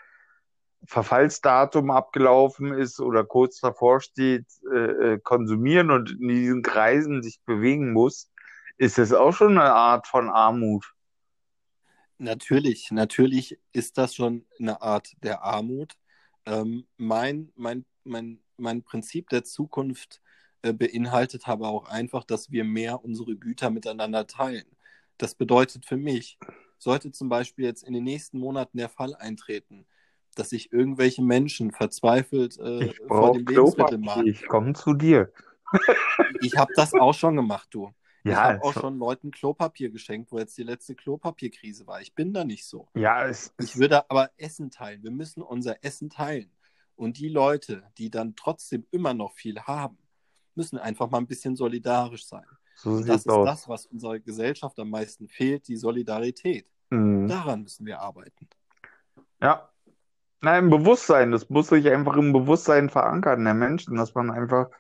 [0.86, 7.40] Verfallsdatum abgelaufen ist oder kurz davor steht, äh, äh, konsumieren und in diesen Kreisen sich
[7.44, 8.30] bewegen muss,
[8.78, 10.94] ist das auch schon eine Art von Armut.
[12.18, 15.94] Natürlich, natürlich ist das schon eine Art der Armut.
[16.46, 20.20] Ähm, mein, mein, mein, mein Prinzip der Zukunft
[20.62, 24.66] äh, beinhaltet aber auch einfach, dass wir mehr unsere Güter miteinander teilen.
[25.18, 26.38] Das bedeutet für mich,
[26.78, 29.86] sollte zum Beispiel jetzt in den nächsten Monaten der Fall eintreten,
[30.34, 34.28] dass sich irgendwelche Menschen verzweifelt äh, Ich vor dem Lebensmittelmarkt.
[34.28, 35.32] ich komme zu dir.
[36.40, 37.92] Ich habe das auch schon gemacht, du.
[38.26, 42.00] Ich Ja, habe auch schon Leuten Klopapier geschenkt, wo jetzt die letzte Klopapierkrise war.
[42.00, 42.88] Ich bin da nicht so.
[42.94, 45.02] ja, es, Ich würde aber Essen teilen.
[45.02, 46.50] Wir müssen unser Essen teilen.
[46.96, 49.98] Und die Leute, die dann trotzdem immer noch viel haben,
[50.56, 52.46] müssen einfach mal ein bisschen solidarisch sein.
[52.74, 53.46] so Und das ist aus.
[53.46, 56.66] das, was unserer Gesellschaft am meisten fehlt, die Solidarität.
[56.90, 57.28] Mhm.
[57.28, 58.48] Daran müssen wir arbeiten.
[59.40, 59.68] Ja.
[60.42, 61.32] Nein, im Bewusstsein.
[61.32, 64.70] Das muss sich einfach im Bewusstsein verankern der Menschen, dass man einfach,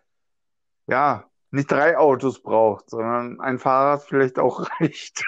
[0.86, 5.24] ja, nicht drei Autos braucht, sondern ein Fahrrad vielleicht auch reicht.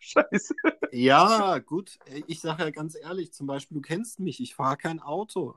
[0.00, 0.54] Scheiße.
[0.92, 1.98] Ja, gut.
[2.26, 5.54] Ich sage ja ganz ehrlich, zum Beispiel, du kennst mich, ich fahre kein Auto.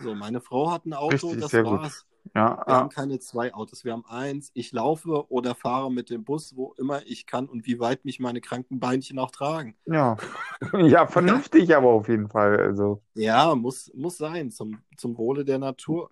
[0.00, 2.04] So, meine Frau hat ein Auto, Richtig, das sehr gut.
[2.34, 4.50] Ja, Wir haben ah, keine zwei Autos, wir haben eins.
[4.54, 8.20] Ich laufe oder fahre mit dem Bus, wo immer ich kann und wie weit mich
[8.20, 9.76] meine kranken Beinchen auch tragen.
[9.86, 10.16] ja.
[10.78, 12.58] Ja, vernünftig aber auf jeden Fall.
[12.58, 16.10] Also, Ja, muss, muss sein, zum, zum Wohle der Natur.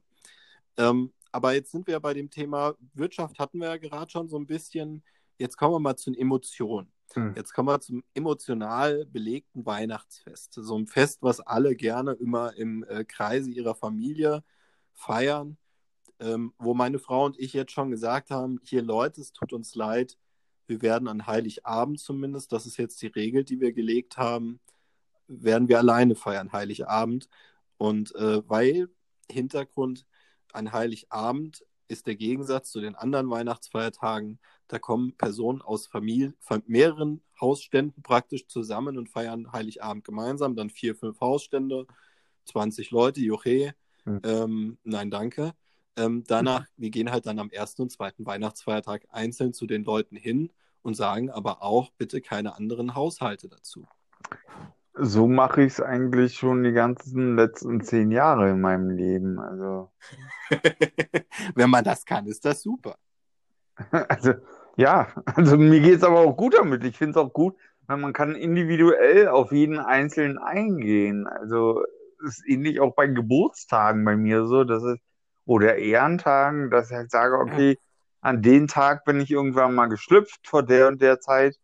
[0.76, 4.28] Ähm, aber jetzt sind wir ja bei dem Thema Wirtschaft, hatten wir ja gerade schon
[4.28, 5.02] so ein bisschen.
[5.38, 6.92] Jetzt kommen wir mal zu den Emotionen.
[7.14, 7.34] hm.
[7.36, 10.54] Jetzt kommen wir zum emotional belegten Weihnachtsfest.
[10.54, 14.42] So ein Fest, was alle gerne immer im äh, Kreise ihrer Familie
[14.94, 15.56] feiern.
[16.20, 19.74] Ähm, wo meine Frau und ich jetzt schon gesagt haben, hier Leute, es tut uns
[19.74, 20.18] leid,
[20.66, 24.60] wir werden an Heiligabend zumindest, das ist jetzt die Regel, die wir gelegt haben,
[25.26, 27.28] werden wir alleine feiern, Heiligabend.
[27.78, 28.88] Und äh, weil
[29.30, 30.06] Hintergrund
[30.52, 36.62] an Heiligabend ist der Gegensatz zu den anderen Weihnachtsfeiertagen, da kommen Personen aus Familie, von
[36.66, 41.86] mehreren Hausständen praktisch zusammen und feiern Heiligabend gemeinsam, dann vier, fünf Hausstände,
[42.44, 44.20] 20 Leute, Juche, Hm.
[44.24, 45.52] ähm, nein, danke.
[46.00, 50.16] Ähm, danach, wir gehen halt dann am ersten und zweiten Weihnachtsfeiertag einzeln zu den Leuten
[50.16, 50.50] hin
[50.82, 53.86] und sagen aber auch bitte keine anderen Haushalte dazu.
[54.94, 59.38] So mache ich es eigentlich schon die ganzen letzten zehn Jahre in meinem Leben.
[59.38, 59.90] Also,
[61.54, 62.96] Wenn man das kann, ist das super.
[64.08, 64.34] also
[64.76, 66.84] ja, also mir geht's aber auch gut damit.
[66.84, 71.26] Ich finde es auch gut, weil man kann individuell auf jeden Einzelnen eingehen.
[71.26, 71.82] Also
[72.24, 74.98] ist ähnlich auch bei Geburtstagen bei mir so, dass es,
[75.50, 77.76] oder Ehrentagen, dass ich halt sage, okay,
[78.20, 81.58] an den Tag bin ich irgendwann mal geschlüpft vor der und der Zeit.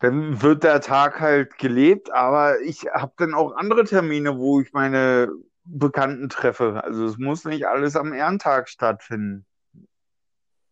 [0.00, 4.72] Dann wird der Tag halt gelebt, aber ich habe dann auch andere Termine, wo ich
[4.72, 5.30] meine
[5.62, 6.82] Bekannten treffe.
[6.82, 9.46] Also es muss nicht alles am Ehrentag stattfinden.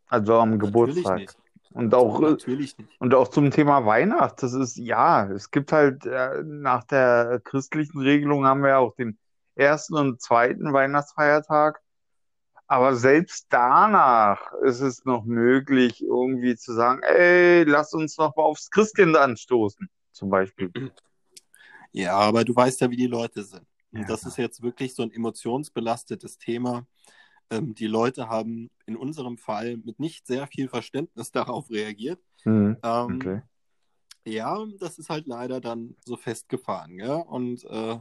[0.08, 1.18] Also am Natürlich Geburtstag.
[1.18, 1.36] nicht.
[1.70, 2.90] Und auch, Natürlich nicht.
[3.00, 4.42] und auch zum Thema Weihnacht.
[4.42, 8.96] Das ist, ja, es gibt halt, äh, nach der christlichen Regelung haben wir ja auch
[8.96, 9.16] den
[9.54, 11.80] ersten und zweiten Weihnachtsfeiertag.
[12.66, 18.44] Aber selbst danach ist es noch möglich, irgendwie zu sagen, ey, lass uns noch mal
[18.44, 20.70] aufs Christkind anstoßen, zum Beispiel.
[21.90, 23.66] Ja, aber du weißt ja, wie die Leute sind.
[23.92, 24.04] Ja.
[24.04, 26.86] das ist jetzt wirklich so ein emotionsbelastetes Thema.
[27.50, 32.20] Ähm, die Leute haben in unserem Fall mit nicht sehr viel Verständnis darauf reagiert.
[32.44, 33.42] Hm, Ähm, okay.
[34.24, 37.14] Ja, das ist halt leider dann so festgefahren, ja.
[37.14, 37.98] Und äh,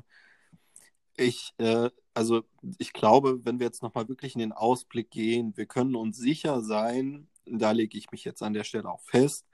[1.20, 2.44] ich, äh, also
[2.78, 6.62] ich glaube, wenn wir jetzt nochmal wirklich in den Ausblick gehen, wir können uns sicher
[6.62, 9.46] sein, da lege ich mich jetzt an der Stelle auch fest,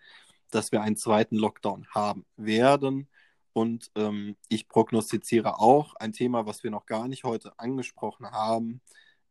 [0.52, 3.08] dass wir einen zweiten Lockdown haben werden.
[3.54, 8.82] Und ähm, ich prognostiziere auch ein Thema, was wir noch gar nicht heute angesprochen haben,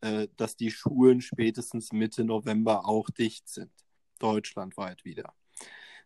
[0.01, 3.73] äh, dass die Schulen spätestens Mitte November auch dicht sind,
[4.19, 5.35] deutschlandweit wieder.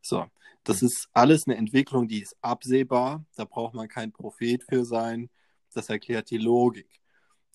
[0.03, 0.27] So,
[0.65, 3.25] das ist alles eine Entwicklung, die ist absehbar.
[3.37, 5.31] Da braucht man kein Prophet für sein.
[5.79, 6.89] Das erklärt die Logik.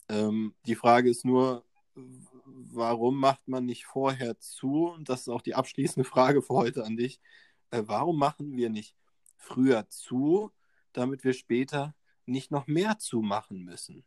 [0.08, 4.88] Ähm, die Frage ist nur, warum macht man nicht vorher zu?
[4.88, 7.20] Und das ist auch die abschließende Frage für heute an dich.
[7.72, 8.96] Äh, warum machen wir nicht
[9.36, 10.54] früher zu,
[10.94, 11.96] damit wir später
[12.26, 14.06] nicht noch mehr zumachen müssen?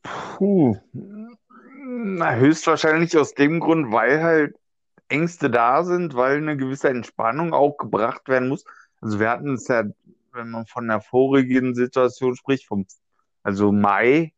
[0.00, 0.78] Puh.
[0.92, 4.56] Na, höchstwahrscheinlich aus dem Grund, weil halt
[5.08, 8.64] Ängste da sind, weil eine gewisse Entspannung auch gebracht werden muss.
[9.00, 9.82] Also wir hatten es ja,
[10.34, 12.86] wenn man von der vorigen Situation spricht, vom,
[13.42, 14.32] also Mai,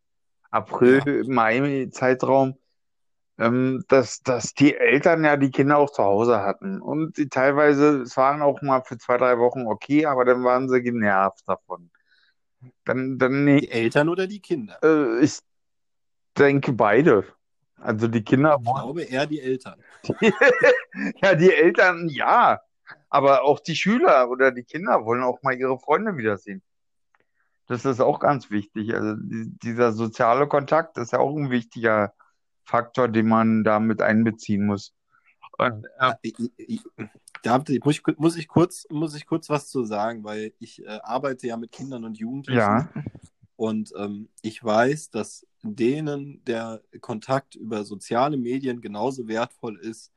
[0.51, 2.57] April, Mai Zeitraum,
[3.38, 6.80] ähm, dass, dass die Eltern ja die Kinder auch zu Hause hatten.
[6.80, 10.68] Und die teilweise, es waren auch mal für zwei, drei Wochen okay, aber dann waren
[10.68, 11.90] sie genervt davon.
[12.84, 14.78] Dann, dann, Die Eltern oder die Kinder?
[14.82, 15.38] äh, ich
[16.38, 17.24] denke beide.
[17.78, 19.82] Also die Kinder Ich glaube eher die Eltern.
[21.22, 22.61] ja, die Eltern, ja,
[23.16, 26.62] aber auch die Schüler oder die Kinder wollen auch mal ihre Freunde wiedersehen.
[27.66, 28.94] Das ist auch ganz wichtig.
[28.94, 32.12] Also die, dieser soziale Kontakt ist ja auch ein wichtiger
[32.64, 34.94] Faktor, den man da mit einbeziehen muss.
[35.58, 36.82] Und, äh, ich-
[37.42, 40.98] Da muss ich, muss, ich kurz, muss ich kurz was zu sagen, weil ich äh,
[41.02, 42.58] arbeite ja mit Kindern und Jugendlichen.
[42.58, 42.88] ja,
[43.56, 50.12] Und ähm, ich weiß, dass denen der Kontakt über soziale Medien genauso wertvoll ist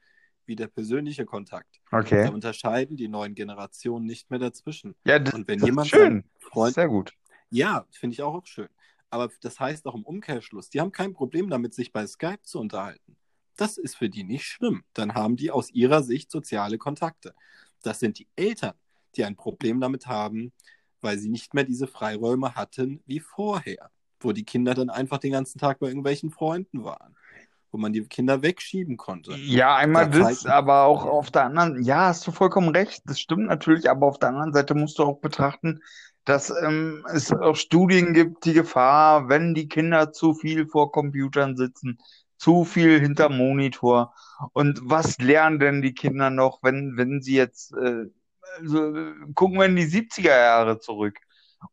[0.49, 1.79] wie der persönliche Kontakt.
[1.91, 2.27] Da okay.
[2.27, 4.95] unterscheiden die neuen Generationen nicht mehr dazwischen.
[5.05, 6.17] Ja, das, Und wenn das ist jemand schön.
[6.19, 7.13] ist Freund, sehr gut.
[7.49, 8.67] ja, finde ich auch, auch schön.
[9.09, 12.59] Aber das heißt auch im Umkehrschluss, die haben kein Problem damit, sich bei Skype zu
[12.59, 13.15] unterhalten.
[13.55, 14.83] Das ist für die nicht schlimm.
[14.93, 17.33] Dann haben die aus ihrer Sicht soziale Kontakte.
[17.81, 18.73] Das sind die Eltern,
[19.15, 20.51] die ein Problem damit haben,
[21.01, 25.31] weil sie nicht mehr diese Freiräume hatten wie vorher, wo die Kinder dann einfach den
[25.31, 27.15] ganzen Tag bei irgendwelchen Freunden waren,
[27.71, 29.33] wo man die Kinder wegschieben konnte.
[29.35, 33.19] Ja, einmal Da das, aber auch auf der anderen, ja, hast du vollkommen recht, das
[33.19, 35.81] stimmt natürlich, aber auf der anderen Seite musst du auch betrachten,
[36.25, 41.57] dass ähm, es auch Studien gibt, die Gefahr, wenn die Kinder zu viel vor Computern
[41.57, 41.99] sitzen,
[42.37, 44.13] zu viel hinter Monitor.
[44.53, 48.05] Und was lernen denn die Kinder noch, wenn, wenn sie jetzt, äh,
[48.59, 48.93] also,
[49.35, 51.17] gucken wir in die 70er Jahre zurück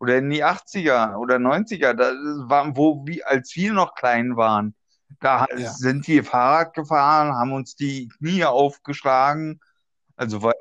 [0.00, 2.12] oder in die 80er oder 90er, da
[2.48, 4.74] waren, wo, wie, als wir noch klein waren.
[5.20, 5.72] Da Ja.
[5.72, 9.60] sind wir Fahrrad gefahren, haben uns die Knie aufgeschlagen,
[10.16, 10.54] also weil,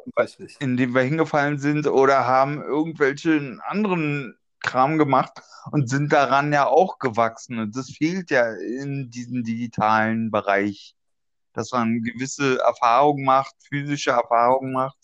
[0.60, 5.42] indem wir hingefallen sind oder haben irgendwelchen anderen Kram gemacht
[5.72, 7.60] und sind daran ja auch gewachsen.
[7.60, 10.96] Und das fehlt ja in diesem digitalen Bereich,
[11.54, 14.98] dass man gewisse Erfahrungen macht, physische Erfahrungen macht.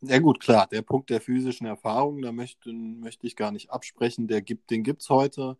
[0.00, 4.28] Ja gut, klar, der Punkt der physischen Erfahrung, da möchte, möchte ich gar nicht absprechen,
[4.28, 5.58] der gibt, den gibt es heute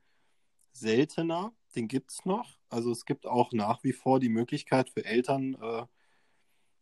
[0.73, 2.59] seltener, den gibt es noch.
[2.69, 5.85] Also es gibt auch nach wie vor die Möglichkeit für Eltern äh,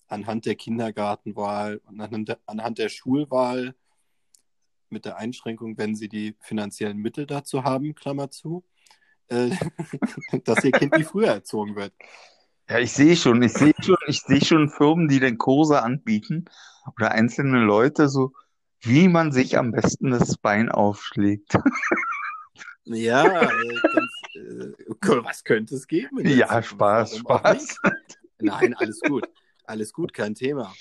[0.08, 3.74] anhand der Kindergartenwahl und anhand der, anhand der Schulwahl
[4.88, 8.64] mit der Einschränkung, wenn sie die finanziellen Mittel dazu haben, Klammer zu,
[9.28, 9.50] äh,
[10.44, 11.92] dass ihr Kind nicht früher erzogen wird.
[12.68, 16.46] Ja, ich sehe schon, ich sehe schon, ich sehe schon Firmen, die dann Kurse anbieten
[16.96, 18.32] oder einzelne Leute so,
[18.80, 21.56] wie man sich am besten das Bein aufschlägt.
[22.84, 23.46] Ja, äh,
[23.94, 24.12] ganz,
[25.24, 26.26] was könnte es geben?
[26.26, 26.62] Ja?
[26.62, 27.18] Spaß?
[27.18, 27.76] Spaß.
[28.38, 29.28] Nein, alles gut.
[29.64, 30.74] Alles gut, kein Thema.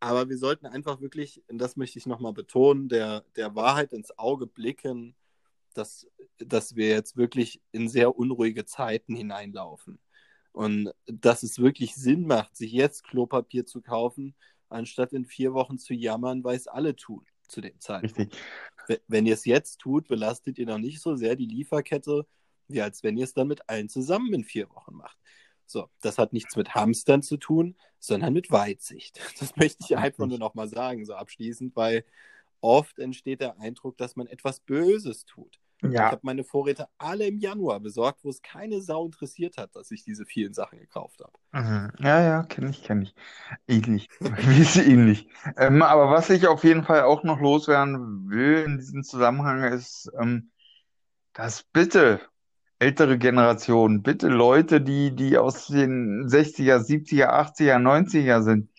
[0.00, 4.18] Aber wir sollten einfach wirklich, und das möchte ich nochmal betonen, der, der Wahrheit ins
[4.18, 5.14] Auge blicken,
[5.72, 6.06] dass,
[6.38, 9.98] dass wir jetzt wirklich in sehr unruhige Zeiten hineinlaufen.
[10.52, 14.34] Und dass es wirklich Sinn macht, sich jetzt Klopapier zu kaufen,
[14.68, 18.34] anstatt in vier Wochen zu jammern, weil es alle tun zu dem Zeitpunkt.
[18.88, 19.02] Richtig.
[19.08, 22.26] wenn ihr es jetzt tut, belastet ihr noch nicht so sehr die Lieferkette,
[22.68, 25.18] wie als wenn ihr es dann mit allen zusammen in vier Wochen macht.
[25.66, 29.18] So, das hat nichts mit Hamstern zu tun, sondern mit Weitsicht.
[29.40, 32.04] Das möchte ich einfach nur nochmal sagen, so abschließend, weil
[32.60, 35.60] oft entsteht der Eindruck, dass man etwas Böses tut.
[35.82, 36.06] Ja.
[36.06, 39.90] Ich habe meine Vorräte alle im Januar besorgt, wo es keine Sau interessiert hat, dass
[39.90, 41.32] ich diese vielen Sachen gekauft habe.
[41.52, 41.92] Mhm.
[41.98, 43.14] Ja, ja, kenne ich, kenne ich.
[43.66, 44.08] Ähnlich.
[44.20, 45.28] Wie ist ähnlich.
[45.56, 50.10] Ähm, aber was ich auf jeden Fall auch noch loswerden will in diesem Zusammenhang ist,
[50.18, 50.50] ähm,
[51.34, 52.20] dass bitte
[52.78, 58.70] ältere Generationen, bitte Leute, die, die aus den 60er, 70er, 80er, 90er sind,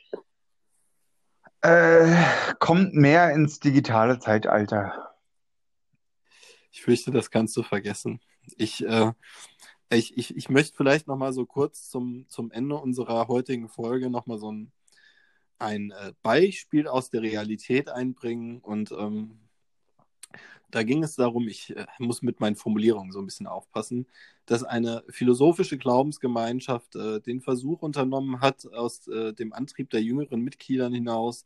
[1.62, 2.16] äh,
[2.60, 5.16] kommt mehr ins digitale Zeitalter.
[6.72, 8.20] Ich fürchte, das kannst du vergessen.
[8.58, 9.14] Ich, äh,
[9.90, 14.10] ich, ich, ich möchte vielleicht noch mal so kurz zum, zum Ende unserer heutigen Folge
[14.10, 14.72] noch mal so ein,
[15.58, 19.45] ein äh, Beispiel aus der Realität einbringen und ähm,
[20.72, 24.08] da ging es darum, ich äh, muss mit meinen Formulierungen so ein bisschen aufpassen,
[24.46, 30.42] dass eine philosophische Glaubensgemeinschaft äh, den Versuch unternommen hat, aus äh, dem Antrieb der jüngeren
[30.42, 31.46] Mitgliedern hinaus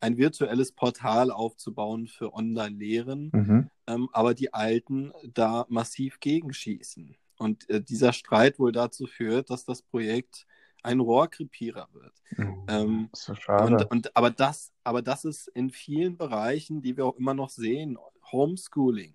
[0.00, 3.70] ein virtuelles Portal aufzubauen für Online-Lehren, mhm.
[3.86, 7.14] ähm, aber die Alten da massiv gegenschießen.
[7.38, 10.46] Und äh, dieser Streit wohl dazu führt, dass das Projekt
[10.82, 12.12] ein Rohrkrepierer wird.
[12.36, 12.64] Mhm.
[12.68, 13.74] Ähm, das ist so schade.
[13.74, 17.50] Und, und, aber, das, aber das ist in vielen Bereichen, die wir auch immer noch
[17.50, 17.96] sehen,
[18.32, 19.14] Homeschooling.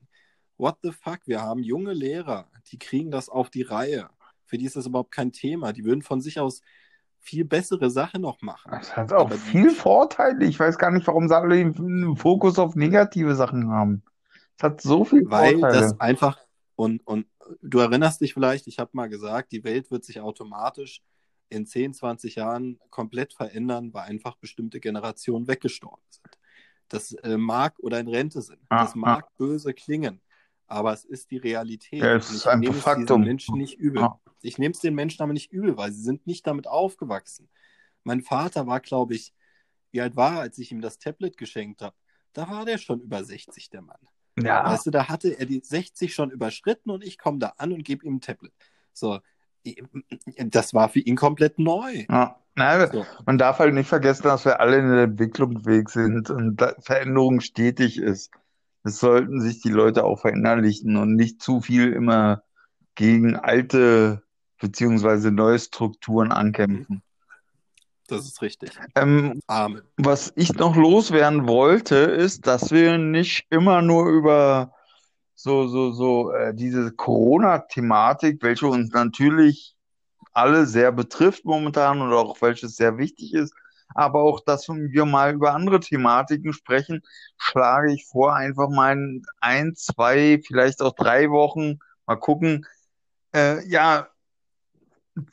[0.58, 1.20] What the fuck?
[1.26, 4.10] Wir haben junge Lehrer, die kriegen das auf die Reihe.
[4.46, 5.74] Für die ist das überhaupt kein Thema.
[5.74, 6.62] Die würden von sich aus
[7.20, 8.72] viel bessere Sachen noch machen.
[8.72, 9.72] Das hat auch Aber viel.
[9.72, 10.46] Vorteile.
[10.46, 14.04] Ich weiß gar nicht, warum sie alle den Fokus auf negative Sachen haben.
[14.58, 15.62] Es hat so viel Weil Vorteile.
[15.62, 16.40] Weil das einfach,
[16.76, 17.28] und, und
[17.62, 21.02] du erinnerst dich vielleicht, ich habe mal gesagt, die Welt wird sich automatisch
[21.50, 26.38] in 10, 20 Jahren komplett verändern, weil einfach bestimmte Generationen weggestorben sind.
[26.90, 28.60] Das äh, mag oder in Rente sind.
[28.70, 29.32] Ah, das mag ah.
[29.38, 30.22] böse klingen,
[30.68, 32.02] aber es ist die Realität.
[32.02, 33.22] Ja, es ist ein nehme Faktum.
[33.22, 34.04] es Menschen nicht übel.
[34.04, 34.20] Ah.
[34.42, 37.50] Ich nehme es den Menschen aber nicht übel, weil sie sind nicht damit aufgewachsen.
[38.04, 39.34] Mein Vater war, glaube ich,
[39.92, 41.96] wie alt war er, als ich ihm das Tablet geschenkt habe?
[42.34, 44.00] Da war der schon über 60, der Mann.
[44.40, 44.64] Ja.
[44.66, 47.84] Weißt du, da hatte er die 60 schon überschritten und ich komme da an und
[47.84, 48.54] gebe ihm ein Tablet.
[48.94, 49.20] So,
[50.38, 52.06] das war für ihn komplett neu.
[52.10, 52.40] Ja.
[52.58, 53.06] Nein, so.
[53.28, 58.00] man darf halt nicht vergessen, dass wir alle in der Entwicklungsweg sind und Veränderung stetig
[58.00, 58.32] ist.
[58.84, 62.42] Das sollten sich die Leute auch verinnerlichen und nicht zu viel immer
[62.96, 64.24] gegen alte
[64.60, 67.04] beziehungsweise neue Strukturen ankämpfen.
[68.08, 68.72] Das ist richtig.
[68.96, 69.84] Ähm, Amen.
[69.98, 74.74] Was ich noch loswerden wollte, ist, dass wir nicht immer nur über
[75.36, 79.77] so, so, so äh, diese Corona-Thematik, welche uns natürlich
[80.38, 83.54] alle sehr betrifft momentan und auch welches sehr wichtig ist,
[83.96, 87.02] aber auch, dass wir mal über andere Thematiken sprechen,
[87.38, 92.68] schlage ich vor, einfach mal in ein, zwei, vielleicht auch drei Wochen mal gucken,
[93.34, 94.10] äh, ja,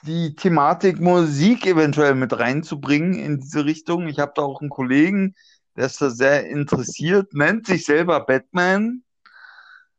[0.07, 4.09] die Thematik Musik eventuell mit reinzubringen in diese Richtung.
[4.09, 5.35] Ich habe da auch einen Kollegen,
[5.77, 9.03] der ist da sehr interessiert, nennt sich selber Batman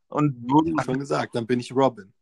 [0.08, 2.12] und wurde schon gesagt, dann bin ich Robin.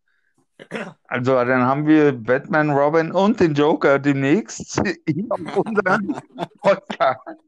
[1.04, 6.16] Also dann haben wir Batman, Robin und den Joker demnächst in unserem
[6.60, 7.40] Podcast.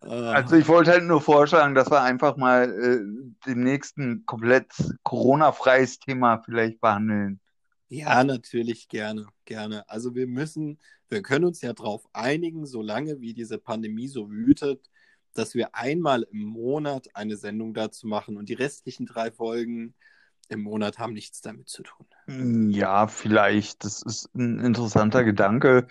[0.00, 0.32] Ah.
[0.32, 3.00] Also ich wollte halt nur vorschlagen, dass wir einfach mal äh,
[3.46, 4.66] demnächst ein komplett
[5.02, 7.40] Corona-freies Thema vielleicht behandeln.
[7.88, 9.88] Ja, natürlich, gerne, gerne.
[9.88, 14.90] Also wir müssen, wir können uns ja darauf einigen, solange wie diese Pandemie so wütet,
[15.34, 19.94] dass wir einmal im Monat eine Sendung dazu machen und die restlichen drei Folgen
[20.48, 22.06] im Monat haben nichts damit zu tun.
[22.26, 23.84] Hm, ja, vielleicht.
[23.84, 25.86] Das ist ein interessanter Gedanke.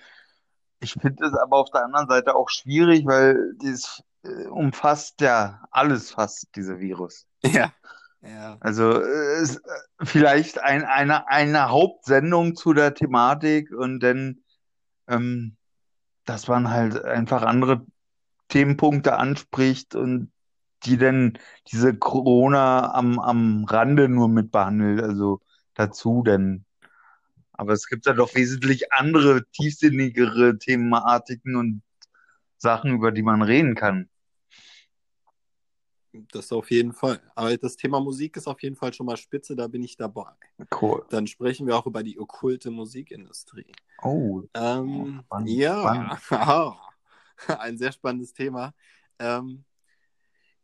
[0.80, 5.64] Ich finde es aber auf der anderen Seite auch schwierig, weil das äh, umfasst ja
[5.72, 7.28] alles fast, dieser Virus.
[7.44, 7.72] Ja.
[8.22, 8.58] ja.
[8.60, 9.48] Also äh, äh,
[10.04, 14.44] vielleicht ein, eine, eine Hauptsendung zu der Thematik und dann,
[15.08, 15.58] ähm,
[16.26, 17.86] dass man halt einfach andere
[18.48, 20.32] Themenpunkte anspricht und
[20.84, 21.38] die denn
[21.72, 25.42] diese Corona am, am Rande nur mit behandelt, also
[25.74, 26.66] dazu denn.
[27.54, 31.84] Aber es gibt ja doch wesentlich andere, tiefsinnigere Thematiken und
[32.58, 34.10] Sachen, über die man reden kann.
[36.32, 37.22] Das auf jeden Fall.
[37.36, 40.32] Aber das Thema Musik ist auf jeden Fall schon mal spitze, da bin ich dabei.
[40.82, 41.06] Cool.
[41.10, 43.72] Dann sprechen wir auch über die okkulte Musikindustrie.
[44.02, 44.44] Oh.
[44.54, 46.80] Ähm, spannend, ja, spannend.
[47.60, 48.74] ein sehr spannendes Thema.
[49.20, 49.64] Ähm,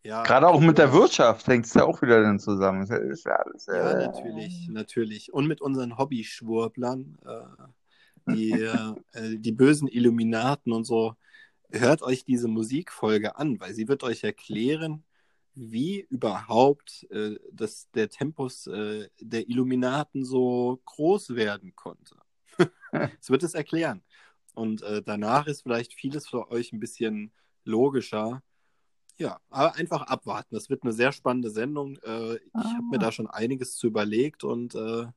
[0.04, 2.84] ja, Gerade auch mit der Wirtschaft hängt es ja auch wieder dann zusammen.
[2.84, 4.08] Ist ja, ist ja, alles, ja äh...
[4.08, 5.34] natürlich, natürlich.
[5.34, 8.52] Und mit unseren Hobbyschwurblern, äh, die,
[9.14, 11.16] äh, die bösen Illuminaten und so.
[11.70, 15.04] Hört euch diese Musikfolge an, weil sie wird euch erklären,
[15.58, 22.16] wie überhaupt äh, das, der Tempus äh, der Illuminaten so groß werden konnte.
[23.20, 24.02] Es wird es erklären.
[24.54, 27.32] Und äh, danach ist vielleicht vieles für euch ein bisschen
[27.64, 28.41] logischer.
[29.18, 30.53] Ja, aber einfach abwarten.
[30.53, 31.97] Das wird eine sehr spannende Sendung.
[32.05, 32.63] Äh, ich ah.
[32.76, 35.07] habe mir da schon einiges zu überlegt und äh,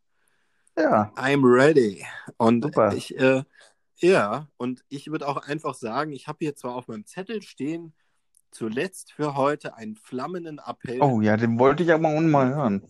[0.76, 1.12] ja.
[1.16, 2.05] I'm ready.
[2.38, 2.94] Und Super.
[2.94, 3.42] ich, äh,
[3.96, 7.92] ja, und ich würde auch einfach sagen, ich habe hier zwar auf meinem Zettel stehen,
[8.51, 11.01] zuletzt für heute einen flammenden Appell.
[11.03, 12.86] Oh ja, den wollte ich aber auch mal hören.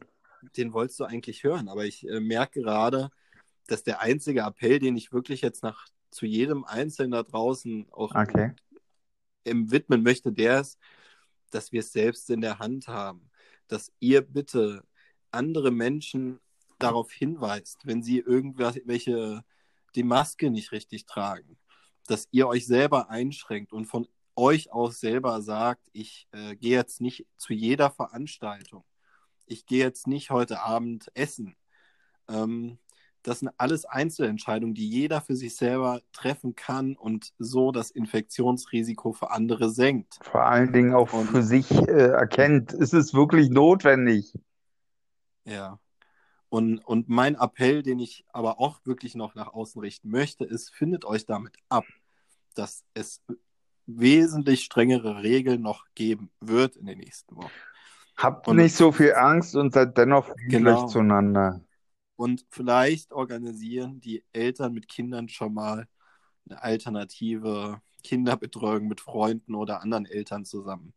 [0.56, 3.11] Den wolltest du eigentlich hören, aber ich äh, merke gerade,
[3.66, 8.14] dass der einzige Appell, den ich wirklich jetzt nach zu jedem Einzelnen da draußen auch
[8.14, 8.52] okay.
[9.44, 10.78] im widmen möchte, der ist,
[11.51, 13.30] dass wir es selbst in der Hand haben.
[13.68, 14.84] Dass ihr bitte
[15.30, 16.40] andere Menschen
[16.78, 19.44] darauf hinweist, wenn sie irgendwelche
[19.94, 21.59] die Maske nicht richtig tragen,
[22.07, 27.01] dass ihr euch selber einschränkt und von euch aus selber sagt, ich äh, gehe jetzt
[27.01, 28.84] nicht zu jeder Veranstaltung,
[29.46, 31.57] ich gehe jetzt nicht heute Abend essen.
[32.28, 32.78] Ähm,
[33.22, 39.12] das sind alles Einzelentscheidungen, die jeder für sich selber treffen kann und so das Infektionsrisiko
[39.12, 40.18] für andere senkt.
[40.22, 44.38] Vor allen Dingen auch und, für sich äh, erkennt, ist es wirklich notwendig.
[45.44, 45.78] Ja.
[46.48, 50.74] Und, und mein Appell, den ich aber auch wirklich noch nach außen richten möchte, ist,
[50.74, 51.84] findet euch damit ab,
[52.54, 53.22] dass es
[53.86, 57.50] wesentlich strengere Regeln noch geben wird in den nächsten Wochen.
[58.16, 60.86] Habt und, nicht so viel Angst und seid dennoch genau.
[60.86, 61.60] zueinander.
[62.20, 65.88] Und vielleicht organisieren die Eltern mit Kindern schon mal
[66.44, 70.92] eine alternative Kinderbetreuung mit Freunden oder anderen Eltern zusammen.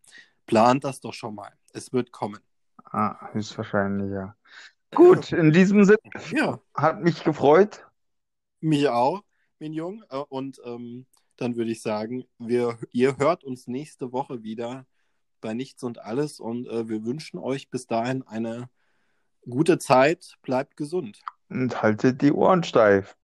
[0.47, 1.53] Plant das doch schon mal.
[1.71, 2.41] Es wird kommen.
[2.83, 4.35] Ah, höchstwahrscheinlich, ja.
[4.93, 5.99] Gut, in diesem Sinne.
[6.33, 6.59] Ja.
[6.75, 7.85] Hat mich gefreut.
[8.59, 9.23] Mich auch,
[9.59, 10.03] mein Jung.
[10.27, 11.05] Und ähm,
[11.37, 14.85] dann würde ich sagen, wir, ihr hört uns nächste Woche wieder
[15.39, 18.69] bei Nichts und Alles und äh, wir wünschen euch bis dahin eine
[19.49, 20.35] gute Zeit.
[20.43, 21.19] Bleibt gesund.
[21.49, 23.15] Und haltet die Ohren steif.